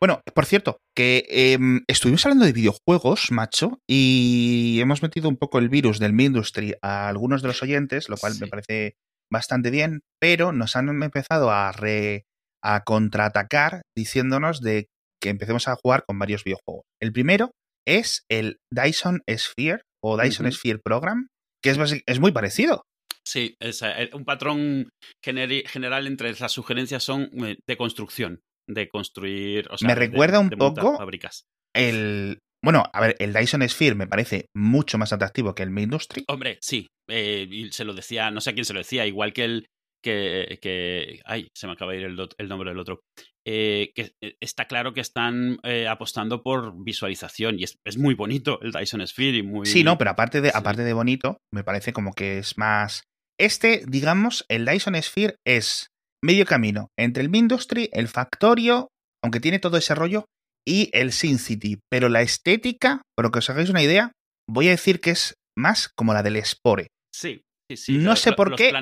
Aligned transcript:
Bueno, 0.00 0.20
por 0.34 0.44
cierto, 0.44 0.78
que 0.94 1.24
em, 1.28 1.82
estuvimos 1.88 2.24
hablando 2.26 2.44
de 2.44 2.52
videojuegos, 2.52 3.30
macho, 3.30 3.78
y 3.88 4.78
hemos 4.80 5.02
metido 5.02 5.28
un 5.28 5.36
poco 5.36 5.58
el 5.58 5.70
virus 5.70 5.98
del 5.98 6.12
Mindustry 6.12 6.74
a 6.82 7.08
algunos 7.08 7.40
de 7.40 7.48
los 7.48 7.62
oyentes, 7.62 8.08
lo 8.10 8.16
cual 8.18 8.34
me 8.38 8.46
parece 8.46 8.94
bastante 9.32 9.70
bien, 9.70 10.00
pero 10.20 10.52
nos 10.52 10.76
han 10.76 11.02
empezado 11.02 11.50
a, 11.50 11.72
re- 11.72 12.24
a 12.62 12.84
contraatacar 12.84 13.82
diciéndonos 13.96 14.60
de 14.60 14.86
que 15.20 15.30
empecemos 15.30 15.66
a 15.66 15.76
jugar 15.76 16.04
con 16.06 16.18
varios 16.18 16.44
videojuegos. 16.44 16.84
El 17.00 17.12
primero 17.12 17.52
es 17.86 18.24
el 18.30 18.58
Dyson 18.70 19.22
Sphere 19.30 19.80
o 20.04 20.18
Dyson. 20.18 20.52
Sphere 20.52 20.78
Program, 20.84 21.28
que 21.62 21.70
es, 21.70 21.78
es 22.06 22.20
muy 22.20 22.32
parecido. 22.32 22.82
Sí, 23.26 23.56
es 23.60 23.82
eh, 23.82 24.10
un 24.12 24.24
patrón 24.24 24.90
general 25.24 26.06
entre 26.06 26.32
las 26.38 26.52
sugerencias 26.52 27.02
son 27.02 27.30
eh, 27.44 27.56
de 27.66 27.76
construcción, 27.76 28.40
de 28.68 28.88
construir. 28.88 29.66
o 29.70 29.78
sea, 29.78 29.86
Me 29.88 29.94
de- 29.94 30.00
recuerda 30.00 30.40
un 30.40 30.48
de 30.48 30.56
poco 30.56 30.96
Fábricas. 30.96 31.44
El, 31.74 32.38
bueno, 32.64 32.84
a 32.92 33.00
ver, 33.00 33.16
el 33.18 33.32
Dyson 33.32 33.68
Sphere 33.68 33.94
me 33.94 34.06
parece 34.06 34.46
mucho 34.54 34.98
más 34.98 35.12
atractivo 35.12 35.54
que 35.54 35.62
el 35.62 35.70
Mindustry. 35.70 36.24
Hombre, 36.28 36.58
sí. 36.60 36.86
eh, 37.08 37.46
y 37.50 37.70
se 37.70 37.84
lo 37.84 37.94
decía, 37.94 38.30
no 38.30 38.40
sé 38.40 38.50
a 38.50 38.52
quién 38.54 38.64
se 38.64 38.72
lo 38.72 38.80
decía, 38.80 39.06
igual 39.06 39.32
que 39.32 39.44
el. 39.44 39.66
Que, 40.04 40.60
que 40.62 41.20
ay, 41.24 41.48
se 41.52 41.66
me 41.66 41.72
acaba 41.72 41.90
de 41.92 41.98
ir 41.98 42.04
el, 42.04 42.48
nombre 42.48 42.70
del 42.70 42.78
otro. 42.78 43.00
Eh, 43.44 43.90
que 43.94 44.12
eh, 44.22 44.36
está 44.40 44.66
claro 44.66 44.92
que 44.92 45.00
están 45.00 45.58
eh, 45.64 45.88
apostando 45.88 46.42
por 46.42 46.74
visualización 46.84 47.58
y 47.58 47.64
es, 47.64 47.76
es 47.84 47.96
muy 47.98 48.14
bonito 48.14 48.60
el 48.62 48.70
Dyson 48.70 49.04
Sphere 49.06 49.38
y 49.38 49.42
muy. 49.42 49.66
Sí, 49.66 49.82
no, 49.82 49.98
pero 49.98 50.10
aparte 50.12 50.40
de, 50.40 50.50
sí. 50.50 50.54
aparte 50.56 50.82
de 50.84 50.92
bonito, 50.92 51.38
me 51.52 51.64
parece 51.64 51.92
como 51.92 52.12
que 52.12 52.38
es 52.38 52.56
más. 52.56 53.02
Este, 53.38 53.82
digamos, 53.88 54.44
el 54.48 54.64
Dyson 54.64 55.00
Sphere 55.02 55.36
es 55.44 55.88
medio 56.26 56.44
camino 56.44 56.88
entre 56.98 57.22
el 57.22 57.30
Mindustry, 57.30 57.88
el 57.92 58.08
Factorio, 58.08 58.88
aunque 59.24 59.40
tiene 59.40 59.58
todo 59.58 59.76
ese 59.76 59.94
rollo, 59.94 60.26
y 60.68 60.90
el 60.92 61.12
Sin 61.12 61.38
City. 61.38 61.78
Pero 61.90 62.08
la 62.08 62.22
estética, 62.22 63.02
para 63.16 63.30
que 63.30 63.38
os 63.38 63.48
hagáis 63.50 63.70
una 63.70 63.82
idea, 63.82 64.12
voy 64.50 64.66
a 64.68 64.72
decir 64.72 65.00
que 65.00 65.10
es 65.10 65.34
más 65.56 65.88
como 65.96 66.12
la 66.12 66.22
del 66.22 66.44
Spore. 66.44 66.88
Sí, 67.14 67.40
sí, 67.70 67.76
sí. 67.76 67.98
No 67.98 68.16
sé 68.16 68.32
por 68.32 68.50
los 68.50 68.58
qué. 68.58 68.72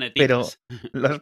Los- 0.93 1.21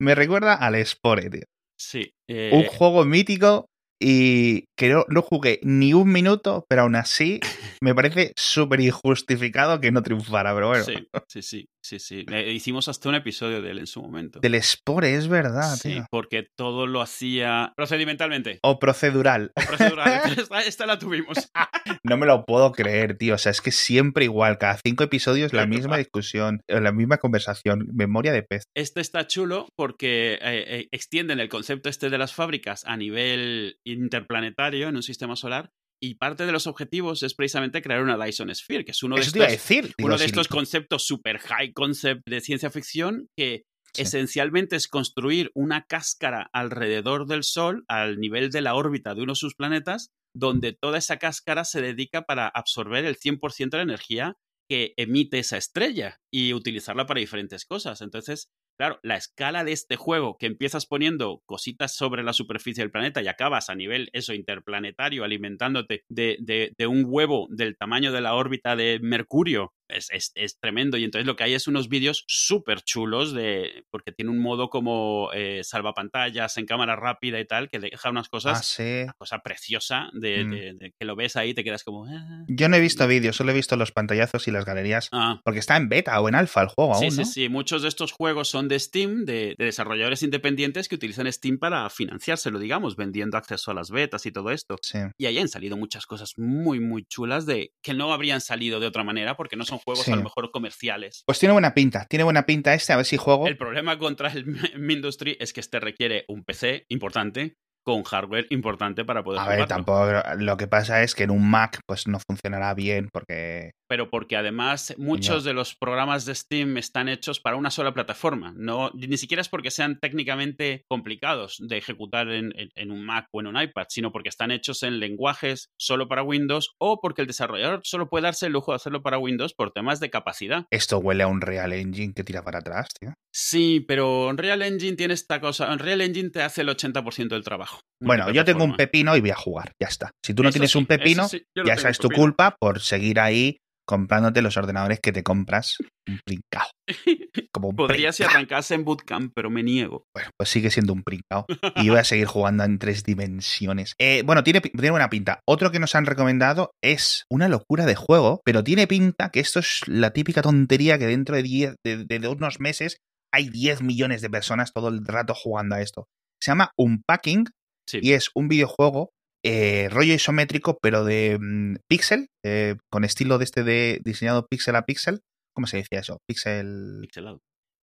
me 0.00 0.14
recuerda 0.14 0.54
al 0.54 0.74
Spore, 0.84 1.30
tío. 1.30 1.44
Sí. 1.80 2.10
eh, 2.28 2.50
un 2.52 2.64
juego 2.64 3.04
mítico 3.04 3.66
y 4.02 4.64
que 4.78 4.88
no, 4.88 5.04
no 5.08 5.22
jugué 5.22 5.60
ni 5.62 5.94
un 5.94 6.10
minuto, 6.10 6.64
pero 6.68 6.82
aún 6.82 6.96
así 6.96 7.40
me 7.82 7.94
parece 7.94 8.32
súper 8.36 8.80
injustificado 8.80 9.80
que 9.80 9.90
no 9.92 10.02
triunfara, 10.02 10.54
pero 10.54 10.68
bueno. 10.68 10.84
Sí, 10.84 10.94
sí, 11.28 11.42
sí, 11.42 11.66
sí, 11.82 11.98
sí. 11.98 12.24
Eh, 12.30 12.52
hicimos 12.52 12.88
hasta 12.88 13.08
un 13.08 13.14
episodio 13.14 13.62
de 13.62 13.70
él 13.70 13.78
en 13.78 13.86
su 13.86 14.02
momento. 14.02 14.40
Del 14.40 14.60
Spore, 14.62 15.14
es 15.14 15.28
verdad, 15.28 15.76
sí, 15.76 15.94
tío. 15.94 16.06
porque 16.10 16.46
todo 16.56 16.86
lo 16.86 17.00
hacía 17.00 17.72
procedimentalmente. 17.76 18.58
O 18.62 18.78
procedural. 18.78 19.52
O 19.54 19.66
procedural. 19.66 20.20
esta, 20.38 20.60
esta 20.60 20.86
la 20.86 20.98
tuvimos. 20.98 21.50
No 22.04 22.16
me 22.16 22.26
lo 22.26 22.44
puedo 22.44 22.72
creer, 22.72 23.16
tío. 23.16 23.34
O 23.34 23.38
sea, 23.38 23.50
es 23.50 23.60
que 23.60 23.72
siempre 23.72 24.24
igual, 24.24 24.58
cada 24.58 24.78
cinco 24.82 25.04
episodios 25.04 25.52
la 25.52 25.66
misma 25.66 25.96
discusión, 25.96 26.62
eh, 26.68 26.80
la 26.80 26.92
misma 26.92 27.18
conversación, 27.18 27.88
memoria 27.92 28.32
de 28.32 28.42
pez. 28.42 28.64
Este 28.74 29.00
está 29.00 29.26
chulo 29.26 29.68
porque 29.76 30.34
eh, 30.34 30.38
eh, 30.42 30.88
extienden 30.92 31.40
el 31.40 31.48
concepto 31.48 31.88
este 31.88 32.10
de 32.10 32.18
las 32.18 32.34
fábricas 32.34 32.84
a 32.86 32.96
nivel 32.96 33.78
interplanetario 33.84 34.88
en 34.88 34.96
un 34.96 35.02
sistema 35.02 35.36
solar 35.36 35.70
y 36.02 36.14
parte 36.14 36.46
de 36.46 36.52
los 36.52 36.66
objetivos 36.66 37.22
es 37.22 37.34
precisamente 37.34 37.82
crear 37.82 38.02
una 38.02 38.16
Dyson 38.22 38.54
Sphere, 38.54 38.84
que 38.84 38.92
es 38.92 39.02
uno 39.02 39.16
de 39.16 39.22
Eso 39.22 39.30
estos, 39.36 39.48
decir. 39.52 39.84
digo, 39.96 40.06
uno 40.06 40.14
de 40.16 40.20
si- 40.20 40.26
estos 40.26 40.48
conceptos 40.48 41.06
super 41.06 41.38
high 41.38 41.72
concept 41.72 42.22
de 42.28 42.40
ciencia 42.40 42.70
ficción 42.70 43.28
que 43.36 43.64
Sí. 43.92 44.02
esencialmente 44.02 44.76
es 44.76 44.86
construir 44.86 45.50
una 45.52 45.84
cáscara 45.84 46.48
alrededor 46.52 47.26
del 47.26 47.42
Sol 47.42 47.84
al 47.88 48.18
nivel 48.20 48.50
de 48.50 48.60
la 48.60 48.74
órbita 48.76 49.14
de 49.16 49.22
uno 49.22 49.32
de 49.32 49.36
sus 49.36 49.56
planetas, 49.56 50.10
donde 50.32 50.72
toda 50.80 50.98
esa 50.98 51.16
cáscara 51.18 51.64
se 51.64 51.82
dedica 51.82 52.22
para 52.22 52.46
absorber 52.46 53.04
el 53.04 53.16
100% 53.16 53.76
de 53.76 53.78
la 53.78 53.92
energía 53.92 54.36
que 54.70 54.94
emite 54.96 55.40
esa 55.40 55.56
estrella 55.56 56.18
y 56.32 56.52
utilizarla 56.54 57.06
para 57.06 57.18
diferentes 57.18 57.64
cosas. 57.64 58.00
Entonces, 58.00 58.48
claro, 58.80 58.98
la 59.02 59.16
escala 59.16 59.62
de 59.64 59.72
este 59.72 59.96
juego 59.96 60.36
que 60.38 60.46
empiezas 60.46 60.86
poniendo 60.86 61.42
cositas 61.46 61.94
sobre 61.94 62.22
la 62.22 62.32
superficie 62.32 62.82
del 62.82 62.90
planeta 62.90 63.22
y 63.22 63.28
acabas 63.28 63.68
a 63.70 63.74
nivel 63.74 64.08
eso 64.12 64.32
interplanetario 64.34 65.22
alimentándote 65.24 66.04
de, 66.08 66.36
de- 66.40 66.72
de 66.78 66.86
un 66.86 67.04
huevo 67.06 67.46
del 67.50 67.76
tamaño 67.76 68.12
de 68.12 68.20
la 68.22 68.34
órbita 68.34 68.76
de 68.76 68.98
Mercurio 69.02 69.72
es, 69.92 70.08
es- 70.10 70.32
es 70.34 70.58
tremendo. 70.58 70.96
Y 70.96 71.04
entonces 71.04 71.26
lo 71.26 71.36
que 71.36 71.44
hay 71.44 71.54
es 71.54 71.66
unos 71.68 71.88
vídeos 71.88 72.24
súper 72.26 72.82
chulos 72.82 73.32
de. 73.32 73.84
porque 73.90 74.12
tiene 74.12 74.30
un 74.30 74.38
modo 74.40 74.70
como 74.70 75.30
eh, 75.34 75.62
salvapantallas 75.64 76.56
en 76.56 76.66
cámara 76.66 76.96
rápida 76.96 77.40
y 77.40 77.46
tal, 77.46 77.68
que 77.68 77.78
deja 77.78 78.10
unas 78.10 78.28
cosas. 78.28 78.58
Ah, 78.60 78.62
sí. 78.62 79.02
Una 79.04 79.12
cosa 79.14 79.38
preciosa 79.40 80.08
de, 80.12 80.44
Mm. 80.44 80.50
de- 80.50 80.72
de 80.74 80.92
que 80.98 81.04
lo 81.04 81.16
ves 81.16 81.36
ahí 81.36 81.50
y 81.50 81.54
te 81.54 81.64
quedas 81.64 81.84
como. 81.84 82.06
"Ah". 82.06 82.44
Yo 82.48 82.68
no 82.68 82.76
he 82.76 82.80
visto 82.80 83.06
vídeos, 83.06 83.36
solo 83.36 83.52
he 83.52 83.54
visto 83.54 83.76
los 83.76 83.92
pantallazos 83.92 84.46
y 84.48 84.50
las 84.50 84.64
galerías. 84.64 85.08
Ah, 85.12 85.40
Porque 85.44 85.58
está 85.60 85.76
en 85.76 85.88
beta 85.88 86.20
o 86.20 86.28
en 86.28 86.34
alfa 86.34 86.62
el 86.62 86.68
juego 86.68 86.94
Sí, 86.94 87.06
aún, 87.06 87.12
sí, 87.12 87.24
sí. 87.24 87.48
Muchos 87.48 87.82
de 87.82 87.88
estos 87.88 88.12
juegos 88.12 88.48
son 88.48 88.68
de 88.68 88.78
Steam, 88.78 89.24
de, 89.24 89.54
de 89.58 89.64
desarrolladores 89.64 90.22
independientes 90.22 90.88
que 90.88 90.94
utilizan 90.94 91.30
Steam 91.32 91.58
para 91.58 91.88
financiárselo, 91.90 92.58
digamos, 92.58 92.96
vendiendo 92.96 93.36
acceso 93.36 93.70
a 93.70 93.74
las 93.74 93.90
betas 93.90 94.24
y 94.26 94.32
todo 94.32 94.50
esto. 94.50 94.76
Sí. 94.82 94.98
Y 95.18 95.26
ahí 95.26 95.38
han 95.38 95.48
salido 95.48 95.76
muchas 95.76 96.06
cosas 96.06 96.34
muy, 96.38 96.80
muy 96.80 97.04
chulas 97.04 97.46
de 97.46 97.72
que 97.82 97.94
no 97.94 98.12
habrían 98.12 98.40
salido 98.40 98.80
de 98.80 98.86
otra 98.86 99.04
manera 99.04 99.36
porque 99.36 99.56
no 99.56 99.64
son 99.64 99.79
juegos 99.84 100.04
Sí. 100.04 100.12
a 100.12 100.16
lo 100.16 100.22
mejor 100.22 100.50
comerciales. 100.50 101.22
Pues 101.26 101.38
tiene 101.38 101.52
buena 101.52 101.74
pinta, 101.74 102.06
tiene 102.06 102.24
buena 102.24 102.46
pinta 102.46 102.74
este, 102.74 102.92
a 102.92 102.96
ver 102.96 103.04
si 103.06 103.16
juego. 103.16 103.46
El 103.46 103.56
problema 103.56 103.98
contra 103.98 104.30
el 104.32 104.44
Mindustry 104.78 105.36
es 105.40 105.52
que 105.52 105.60
este 105.60 105.80
requiere 105.80 106.24
un 106.28 106.44
PC 106.44 106.86
importante 106.88 107.56
con 107.84 108.02
hardware 108.04 108.46
importante 108.50 109.04
para 109.04 109.22
poder 109.24 109.40
A 109.40 109.48
ver, 109.48 109.66
tampoco. 109.66 110.06
Lo 110.38 110.56
que 110.56 110.66
pasa 110.68 111.02
es 111.02 111.14
que 111.14 111.24
en 111.24 111.30
un 111.30 111.48
Mac, 111.50 111.80
pues 111.86 112.06
no 112.06 112.18
funcionará 112.28 112.74
bien 112.74 113.08
porque. 113.12 113.72
pero 113.88 114.08
porque 114.10 114.36
además 114.36 114.94
muchos 114.98 115.42
de 115.44 115.52
los 115.52 115.74
programas 115.74 116.24
de 116.24 116.34
Steam 116.34 116.76
están 116.76 117.08
hechos 117.08 117.40
para 117.40 117.56
una 117.56 117.70
sola 117.70 117.92
plataforma. 117.92 118.52
No, 118.56 118.90
ni 118.94 119.16
siquiera 119.16 119.40
es 119.40 119.48
porque 119.48 119.70
sean 119.70 119.98
técnicamente 119.98 120.84
complicados 120.88 121.56
de 121.58 121.78
ejecutar 121.78 122.28
en, 122.28 122.52
en- 122.56 122.70
en 122.76 122.90
un 122.92 123.04
Mac 123.04 123.26
o 123.32 123.40
en 123.40 123.46
un 123.48 123.60
iPad, 123.60 123.86
sino 123.88 124.12
porque 124.12 124.28
están 124.28 124.50
hechos 124.50 124.82
en 124.82 125.00
lenguajes 125.00 125.70
solo 125.78 126.06
para 126.08 126.22
Windows 126.22 126.70
o 126.78 127.00
porque 127.00 127.22
el 127.22 127.26
desarrollador 127.26 127.80
solo 127.84 128.08
puede 128.08 128.24
darse 128.24 128.46
el 128.46 128.52
lujo 128.52 128.72
de 128.72 128.76
hacerlo 128.76 129.02
para 129.02 129.18
Windows 129.18 129.54
por 129.54 129.72
temas 129.72 129.98
de 130.00 130.10
capacidad. 130.10 130.66
Esto 130.70 130.98
huele 130.98 131.24
a 131.24 131.26
un 131.28 131.40
Real 131.40 131.72
Engine 131.72 132.12
que 132.14 132.22
tira 132.24 132.42
para 132.44 132.58
atrás, 132.60 132.88
tío. 133.00 133.14
Sí, 133.32 133.84
pero 133.86 134.26
Unreal 134.26 134.62
Engine 134.62 134.96
tiene 134.96 135.14
esta 135.14 135.40
cosa. 135.40 135.72
Unreal 135.72 136.00
Engine 136.00 136.30
te 136.30 136.42
hace 136.42 136.62
el 136.62 136.68
80% 136.68 137.28
del 137.28 137.44
trabajo. 137.44 137.69
Bueno, 138.02 138.30
yo 138.30 138.44
tengo 138.44 138.64
un 138.64 138.76
pepino 138.76 139.14
y 139.16 139.20
voy 139.20 139.30
a 139.30 139.36
jugar, 139.36 139.72
ya 139.80 139.88
está. 139.88 140.10
Si 140.24 140.32
tú 140.32 140.42
no 140.42 140.48
Eso 140.48 140.54
tienes 140.54 140.70
sí, 140.70 140.78
un 140.78 140.86
pepino, 140.86 141.28
sí, 141.28 141.42
no 141.54 141.64
ya 141.64 141.74
tengo 141.74 141.82
sabes 141.82 141.98
tu 141.98 142.08
pepino. 142.08 142.22
culpa 142.24 142.56
por 142.58 142.80
seguir 142.80 143.20
ahí 143.20 143.58
comprándote 143.90 144.40
los 144.40 144.56
ordenadores 144.56 145.00
que 145.00 145.10
te 145.10 145.24
compras 145.24 145.76
un 146.08 146.20
princao. 146.24 146.68
Como 147.52 147.70
un 147.70 147.76
Podría 147.76 148.12
si 148.12 148.22
arrancase 148.22 148.74
en 148.74 148.84
Bootcamp, 148.84 149.32
pero 149.34 149.50
me 149.50 149.64
niego. 149.64 150.04
Bueno, 150.14 150.30
pues 150.38 150.48
sigue 150.48 150.70
siendo 150.70 150.92
un 150.92 151.02
princao. 151.02 151.44
Y 151.74 151.86
yo 151.86 151.92
voy 151.92 152.00
a 152.00 152.04
seguir 152.04 152.26
jugando 152.26 152.62
en 152.62 152.78
tres 152.78 153.02
dimensiones. 153.02 153.94
Eh, 153.98 154.22
bueno, 154.24 154.44
tiene, 154.44 154.60
tiene 154.60 154.90
buena 154.90 155.10
pinta. 155.10 155.40
Otro 155.44 155.72
que 155.72 155.80
nos 155.80 155.96
han 155.96 156.06
recomendado 156.06 156.70
es 156.82 157.24
una 157.28 157.48
locura 157.48 157.84
de 157.84 157.96
juego, 157.96 158.40
pero 158.44 158.62
tiene 158.62 158.86
pinta 158.86 159.30
que 159.30 159.40
esto 159.40 159.58
es 159.58 159.80
la 159.86 160.12
típica 160.12 160.40
tontería 160.40 160.96
que 160.96 161.06
dentro 161.06 161.34
de, 161.34 161.42
10 161.42 161.74
de, 161.84 162.04
de 162.04 162.28
unos 162.28 162.60
meses 162.60 162.98
hay 163.34 163.48
10 163.48 163.82
millones 163.82 164.22
de 164.22 164.30
personas 164.30 164.72
todo 164.72 164.88
el 164.88 165.04
rato 165.04 165.34
jugando 165.34 165.74
a 165.74 165.82
esto. 165.82 166.06
Se 166.40 166.52
llama 166.52 166.70
Unpacking 166.78 167.46
Sí. 167.90 167.98
y 168.02 168.12
es 168.12 168.30
un 168.34 168.48
videojuego 168.48 169.10
eh, 169.42 169.88
rollo 169.90 170.12
isométrico, 170.12 170.78
pero 170.82 171.04
de 171.04 171.38
mm, 171.40 171.76
pixel, 171.88 172.28
eh, 172.44 172.76
con 172.90 173.04
estilo 173.04 173.38
de 173.38 173.44
este 173.44 173.64
de 173.64 174.00
diseñado 174.04 174.46
pixel 174.46 174.76
a 174.76 174.82
pixel. 174.82 175.20
¿Cómo 175.54 175.66
se 175.66 175.78
decía 175.78 176.00
eso? 176.00 176.18
Pixel. 176.28 176.98
Pixelado. 177.00 177.40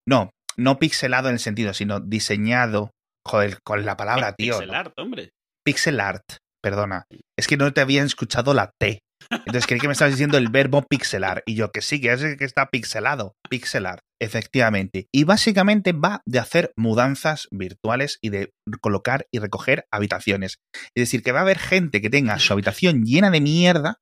No, 0.07 0.31
no 0.55 0.77
pixelado 0.79 1.29
en 1.29 1.33
el 1.33 1.39
sentido, 1.39 1.73
sino 1.73 1.99
diseñado. 1.99 2.91
Joder, 3.25 3.59
con 3.63 3.85
la 3.85 3.97
palabra, 3.97 4.35
tío. 4.35 4.53
Pixel 4.53 4.73
art, 4.73 4.93
hombre. 4.97 5.31
Pixel 5.65 5.99
art, 5.99 6.23
perdona. 6.63 7.05
Es 7.37 7.47
que 7.47 7.57
no 7.57 7.73
te 7.73 7.81
habían 7.81 8.05
escuchado 8.05 8.53
la 8.53 8.71
T. 8.79 8.99
Entonces 9.29 9.67
creí 9.67 9.79
que 9.79 9.87
me 9.87 9.93
estabas 9.93 10.13
diciendo 10.13 10.37
el 10.37 10.49
verbo 10.49 10.83
pixelar. 10.83 11.43
Y 11.45 11.55
yo 11.55 11.71
que 11.71 11.81
sí, 11.81 11.99
que 11.99 12.11
es 12.11 12.21
que 12.37 12.45
está 12.45 12.67
pixelado. 12.67 13.35
Pixelar, 13.49 14.01
efectivamente. 14.19 15.07
Y 15.11 15.23
básicamente 15.23 15.91
va 15.93 16.21
de 16.25 16.39
hacer 16.39 16.73
mudanzas 16.75 17.47
virtuales 17.51 18.19
y 18.21 18.29
de 18.29 18.51
colocar 18.81 19.27
y 19.31 19.39
recoger 19.39 19.85
habitaciones. 19.91 20.57
Es 20.95 21.01
decir, 21.01 21.23
que 21.23 21.31
va 21.31 21.39
a 21.39 21.43
haber 21.43 21.59
gente 21.59 22.01
que 22.01 22.09
tenga 22.09 22.39
su 22.39 22.53
habitación 22.53 23.03
llena 23.03 23.29
de 23.31 23.41
mierda, 23.41 23.99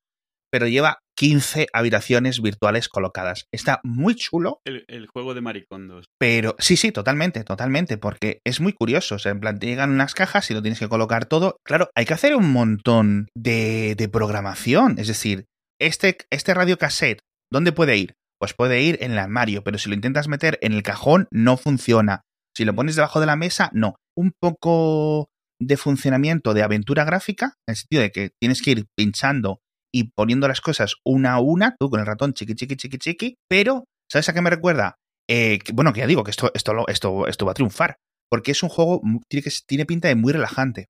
pero 0.50 0.66
lleva 0.68 0.98
15 1.16 1.66
habitaciones 1.72 2.42
virtuales 2.42 2.88
colocadas. 2.88 3.46
Está 3.52 3.80
muy 3.82 4.14
chulo, 4.14 4.60
El, 4.64 4.84
el 4.88 5.06
juego 5.06 5.34
de 5.34 5.40
maricondos. 5.40 6.06
pero 6.18 6.54
sí, 6.58 6.76
sí, 6.76 6.92
totalmente, 6.92 7.42
totalmente, 7.44 7.96
porque 7.98 8.40
es 8.44 8.60
muy 8.60 8.72
curioso. 8.72 9.14
O 9.14 9.18
sea, 9.18 9.32
en 9.32 9.40
plan, 9.40 9.58
te 9.58 9.66
llegan 9.66 9.90
unas 9.90 10.14
cajas 10.14 10.50
y 10.50 10.54
lo 10.54 10.62
tienes 10.62 10.78
que 10.78 10.88
colocar 10.88 11.24
todo. 11.26 11.56
Claro, 11.64 11.88
hay 11.94 12.04
que 12.04 12.14
hacer 12.14 12.36
un 12.36 12.52
montón 12.52 13.28
de, 13.34 13.94
de 13.96 14.08
programación. 14.08 14.98
Es 14.98 15.08
decir, 15.08 15.46
este, 15.80 16.18
este 16.30 16.54
radiocassette, 16.54 17.20
¿dónde 17.50 17.72
puede 17.72 17.96
ir? 17.96 18.14
Pues 18.38 18.52
puede 18.52 18.82
ir 18.82 18.98
en 19.00 19.12
el 19.12 19.18
armario, 19.18 19.64
pero 19.64 19.78
si 19.78 19.88
lo 19.88 19.94
intentas 19.94 20.28
meter 20.28 20.58
en 20.60 20.74
el 20.74 20.82
cajón, 20.82 21.26
no 21.30 21.56
funciona. 21.56 22.20
Si 22.54 22.66
lo 22.66 22.74
pones 22.74 22.94
debajo 22.96 23.20
de 23.20 23.26
la 23.26 23.36
mesa, 23.36 23.70
no. 23.72 23.96
Un 24.14 24.32
poco 24.38 25.28
de 25.58 25.78
funcionamiento 25.78 26.52
de 26.52 26.62
aventura 26.62 27.04
gráfica, 27.04 27.54
en 27.66 27.72
el 27.72 27.76
sentido 27.76 28.02
de 28.02 28.10
que 28.10 28.30
tienes 28.38 28.60
que 28.60 28.72
ir 28.72 28.84
pinchando 28.94 29.60
y 29.96 30.10
poniendo 30.14 30.46
las 30.46 30.60
cosas 30.60 30.96
una 31.04 31.32
a 31.32 31.40
una, 31.40 31.74
tú 31.78 31.88
con 31.88 32.00
el 32.00 32.06
ratón 32.06 32.34
chiqui, 32.34 32.54
chiqui, 32.54 32.76
chiqui, 32.76 32.98
chiqui, 32.98 33.36
pero, 33.48 33.84
¿sabes 34.12 34.28
a 34.28 34.34
qué 34.34 34.42
me 34.42 34.50
recuerda? 34.50 34.96
Eh, 35.26 35.58
bueno, 35.72 35.94
que 35.94 36.00
ya 36.00 36.06
digo 36.06 36.22
que 36.22 36.30
esto, 36.30 36.50
esto, 36.54 36.86
esto, 36.86 37.26
esto 37.26 37.46
va 37.46 37.52
a 37.52 37.54
triunfar. 37.54 37.96
Porque 38.28 38.50
es 38.50 38.62
un 38.62 38.68
juego, 38.68 39.00
tiene, 39.30 39.44
que, 39.44 39.50
tiene 39.66 39.86
pinta 39.86 40.08
de 40.08 40.16
muy 40.16 40.32
relajante. 40.32 40.88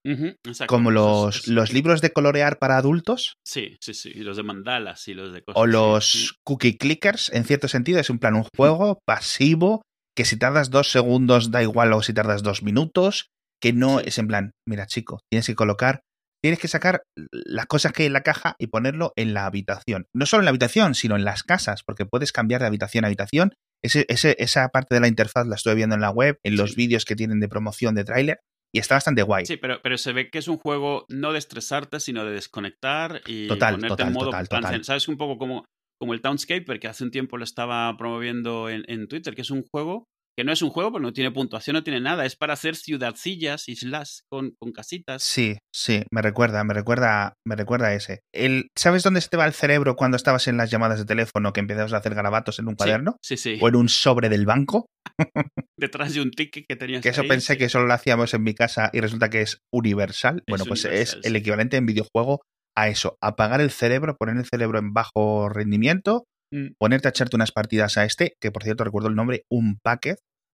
como 0.67 0.91
los, 0.91 1.47
los 1.47 1.73
libros 1.73 2.01
de 2.01 2.11
colorear 2.11 2.59
para 2.59 2.79
adultos. 2.79 3.37
Sí, 3.47 3.77
sí, 3.81 3.93
sí. 3.93 4.11
Y 4.13 4.21
los 4.21 4.39
de 4.39 4.43
mandalas 4.43 5.07
y 5.07 5.15
los 5.15 5.35
de 5.35 5.43
cosas. 5.43 5.61
O 5.61 5.67
los 5.67 6.39
cookie 6.45 6.79
clickers, 6.79 7.31
en 7.35 7.45
cierto 7.45 7.69
sentido. 7.69 8.01
Es 8.01 8.09
un 8.09 8.19
plan, 8.19 8.35
un 8.35 8.47
juego 8.57 9.01
pasivo 9.07 9.83
que 10.17 10.25
si 10.25 10.39
tardas 10.39 10.71
dos 10.71 10.91
segundos 10.91 11.51
da 11.51 11.63
igual 11.63 11.93
o 11.93 12.03
si 12.03 12.15
tardas 12.15 12.43
dos 12.43 12.63
minutos. 12.63 13.29
Que 13.61 13.73
no 13.73 14.01
es 14.01 14.19
en 14.19 14.29
plan, 14.29 14.53
mira 14.67 14.87
chico, 14.87 15.21
tienes 15.31 15.47
que 15.47 15.55
colocar 15.55 16.03
tienes 16.47 16.61
que 16.61 16.69
sacar 16.69 17.03
las 17.33 17.67
cosas 17.67 17.93
que 17.93 18.05
hay 18.05 18.07
en 18.07 18.13
la 18.13 18.23
caja 18.23 18.55
y 18.61 18.69
ponerlo 18.69 19.13
en 19.17 19.35
la 19.35 19.47
habitación. 19.47 20.07
No 20.15 20.27
solo 20.27 20.43
en 20.43 20.45
la 20.45 20.51
habitación, 20.51 20.95
sino 20.95 21.17
en 21.17 21.25
las 21.25 21.43
casas, 21.43 21.83
porque 21.83 22.07
puedes 22.07 22.31
cambiar 22.31 22.61
de 22.61 22.69
habitación 22.69 23.03
a 23.05 23.09
habitación. 23.09 23.53
Ese, 23.83 24.07
esa 24.09 24.69
parte 24.69 24.95
de 24.95 25.01
la 25.01 25.09
interfaz 25.09 25.45
la 25.49 25.57
estoy 25.57 25.75
viendo 25.75 25.97
en 25.97 26.03
la 26.03 26.11
web, 26.11 26.39
en 26.45 26.57
los 26.57 26.77
vídeos 26.77 27.05
que 27.05 27.17
tienen 27.17 27.41
de 27.41 27.49
promoción 27.49 27.97
de 27.97 28.05
tráiler, 28.05 28.39
y 28.73 28.79
está 28.79 28.95
bastante 28.95 29.23
guay. 29.23 29.45
Sí, 29.45 29.57
pero, 29.57 29.81
pero 29.83 29.99
se 29.99 30.13
ve 30.13 30.31
que 30.31 30.39
es 30.39 30.47
un 30.47 30.57
juego 30.57 31.05
no 31.09 31.33
de 31.33 31.41
estresarte, 31.41 31.99
sino 31.99 32.25
de 32.25 32.35
desconectar 32.35 33.23
y 33.27 33.49
ponerte 33.49 34.05
en 34.05 34.13
modo 34.13 34.31
total, 34.31 34.85
¿Sabes? 34.85 35.09
Un 35.09 35.17
poco 35.17 35.39
como, 35.39 35.65
como 36.01 36.15
el 36.15 36.21
Townscaper, 36.21 36.79
que 36.79 36.87
hace 36.87 37.03
un 37.03 37.11
tiempo 37.11 37.39
lo 37.39 37.45
estaba 37.45 37.93
promoviendo 37.97 38.69
en, 38.69 38.85
en 38.87 39.09
Twitter, 39.09 39.35
que 39.35 39.43
es 39.43 39.51
un 39.51 39.65
juego 39.65 40.07
que 40.37 40.45
no 40.45 40.53
es 40.53 40.61
un 40.61 40.71
juego, 40.71 40.93
porque 40.93 41.07
no 41.07 41.13
tiene 41.13 41.31
puntuación, 41.31 41.75
no 41.75 41.83
tiene 41.83 42.01
nada, 42.01 42.27
es 42.27 42.37
para 42.37 42.53
hacer 42.53 42.77
ciudadcillas, 42.77 43.69
islas 43.69 44.25
con, 44.29 44.55
con 44.59 44.73
casitas. 44.73 45.23
Sí, 45.23 45.57
sí, 45.75 46.03
me 46.11 46.21
recuerda, 46.21 46.63
me 46.63 46.75
recuerda, 46.75 47.35
me 47.47 47.57
recuerda 47.57 47.89
a 47.89 47.95
ese. 47.95 48.21
El, 48.35 48.69
¿Sabes 48.77 49.03
dónde 49.03 49.23
se 49.23 49.29
te 49.29 49.39
va 49.39 49.47
el 49.47 49.55
cerebro 49.55 49.97
cuando 49.97 50.17
estabas 50.17 50.47
en 50.49 50.59
las 50.59 50.71
llamadas 50.71 50.99
de 50.99 51.07
teléfono 51.07 51.53
que 51.55 51.61
empiezas 51.61 51.93
a 51.93 51.97
hacer 51.97 52.15
garabatos 52.15 52.59
en 52.59 52.69
un 52.69 52.75
cuaderno? 52.75 53.17
Sí, 53.23 53.39
sí. 53.39 53.59
O 53.63 53.69
en 53.69 53.77
un 53.77 53.89
sobre 53.89 54.29
del 54.29 54.45
banco. 54.45 54.87
Detrás 55.79 56.13
de 56.13 56.21
un 56.21 56.31
ticket 56.31 56.67
que 56.69 56.77
tenías. 56.77 57.03
Que 57.03 57.09
eso 57.09 57.25
pensé 57.27 57.57
que 57.57 57.71
solo 57.71 57.87
lo 57.87 57.95
hacíamos 57.95 58.35
en 58.35 58.43
mi 58.43 58.55
casa 58.55 58.91
y 58.93 59.01
resulta 59.01 59.31
que 59.31 59.41
es 59.41 59.61
universal. 59.73 60.43
bueno, 60.47 60.67
pues 60.67 60.85
es 60.85 61.19
el 61.23 61.35
equivalente 61.37 61.79
en 61.79 61.87
videojuego 61.87 62.43
a 62.77 62.89
eso, 62.89 63.17
apagar 63.23 63.63
el 63.63 63.71
cerebro, 63.71 64.17
poner 64.19 64.37
el 64.37 64.45
cerebro 64.45 64.79
en 64.79 64.93
bajo 64.93 65.49
rendimiento 65.49 66.25
Mm. 66.53 66.75
ponerte 66.79 67.09
a 67.09 67.11
echarte 67.11 67.37
unas 67.37 67.53
partidas 67.53 67.99
a 67.99 68.05
este, 68.05 68.35
que 68.41 68.53
por 68.53 68.63
cierto 68.63 68.85
recuerdo 68.85 69.09
el 69.09 69.17
nombre, 69.17 69.45
un 69.51 69.79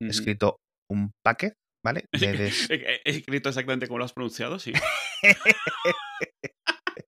packet, 0.08 0.10
escrito 0.10 0.56
un 0.90 1.12
packet, 1.24 1.54
¿vale? 1.84 2.04
He 2.12 3.00
escrito 3.04 3.48
exactamente 3.48 3.86
como 3.86 3.98
lo 3.98 4.04
has 4.04 4.12
pronunciado, 4.12 4.58
sí. 4.58 4.72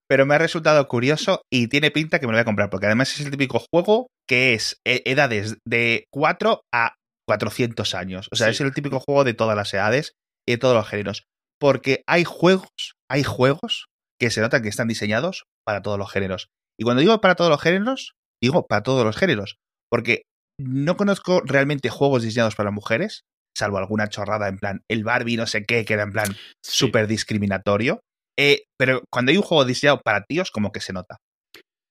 Pero 0.09 0.27
me 0.27 0.35
ha 0.35 0.39
resultado 0.39 0.87
curioso 0.87 1.43
y 1.51 1.69
tiene 1.69 1.91
pinta 1.91 2.19
que 2.19 2.27
me 2.27 2.33
lo 2.33 2.37
voy 2.37 2.43
a 2.43 2.47
comprar, 2.47 2.71
porque 2.71 2.87
además 2.87 3.13
es 3.13 3.25
el 3.25 3.31
típico 3.31 3.59
juego 3.73 4.09
que 4.29 4.55
es 4.55 4.77
eh, 4.87 5.03
edades 5.07 5.57
de 5.67 6.05
4 6.13 6.63
a 6.73 6.95
400 7.27 7.95
años. 7.95 8.29
O 8.31 8.37
sea, 8.37 8.49
es 8.49 8.61
el 8.61 8.75
típico 8.75 9.01
juego 9.01 9.25
de 9.25 9.35
todas 9.35 9.57
las 9.57 9.73
edades 9.73 10.13
y 10.47 10.53
de 10.53 10.59
todos 10.59 10.75
los 10.75 10.89
géneros. 10.89 11.25
Porque 11.59 12.03
hay 12.07 12.25
juegos, 12.25 12.95
hay 13.11 13.23
juegos 13.23 13.87
que 14.21 14.31
se 14.31 14.41
nota 14.41 14.63
que 14.63 14.69
están 14.69 14.89
diseñados 14.89 15.45
para 15.65 15.83
todos 15.83 15.99
los 15.99 16.11
géneros. 16.11 16.49
Y 16.79 16.85
cuando 16.85 17.01
digo 17.01 17.21
para 17.21 17.35
todos 17.35 17.51
los 17.51 17.61
géneros, 17.61 18.13
digo, 18.43 18.67
para 18.67 18.83
todos 18.83 19.05
los 19.05 19.17
géneros, 19.17 19.57
porque 19.91 20.23
no 20.59 20.97
conozco 20.97 21.43
realmente 21.45 21.91
juegos 21.91 22.23
diseñados 22.23 22.55
para 22.55 22.71
mujeres, 22.71 23.25
salvo 23.57 23.79
alguna 23.79 24.09
chorrada 24.09 24.49
en 24.49 24.59
plan 24.59 24.83
el 24.89 25.05
Barbie 25.05 25.37
no 25.37 25.47
sé 25.47 25.65
qué, 25.65 25.85
que 25.85 25.95
era 25.95 26.03
en 26.03 26.13
plan 26.13 26.37
súper 26.63 27.07
discriminatorio. 27.07 28.01
Eh, 28.37 28.65
pero 28.77 29.03
cuando 29.11 29.31
hay 29.31 29.37
un 29.37 29.45
juego 29.45 29.65
diseñado 29.65 30.01
para 30.03 30.25
tíos, 30.25 30.51
como 30.51 30.73
que 30.73 30.81
se 30.81 30.93
nota. 30.93 31.19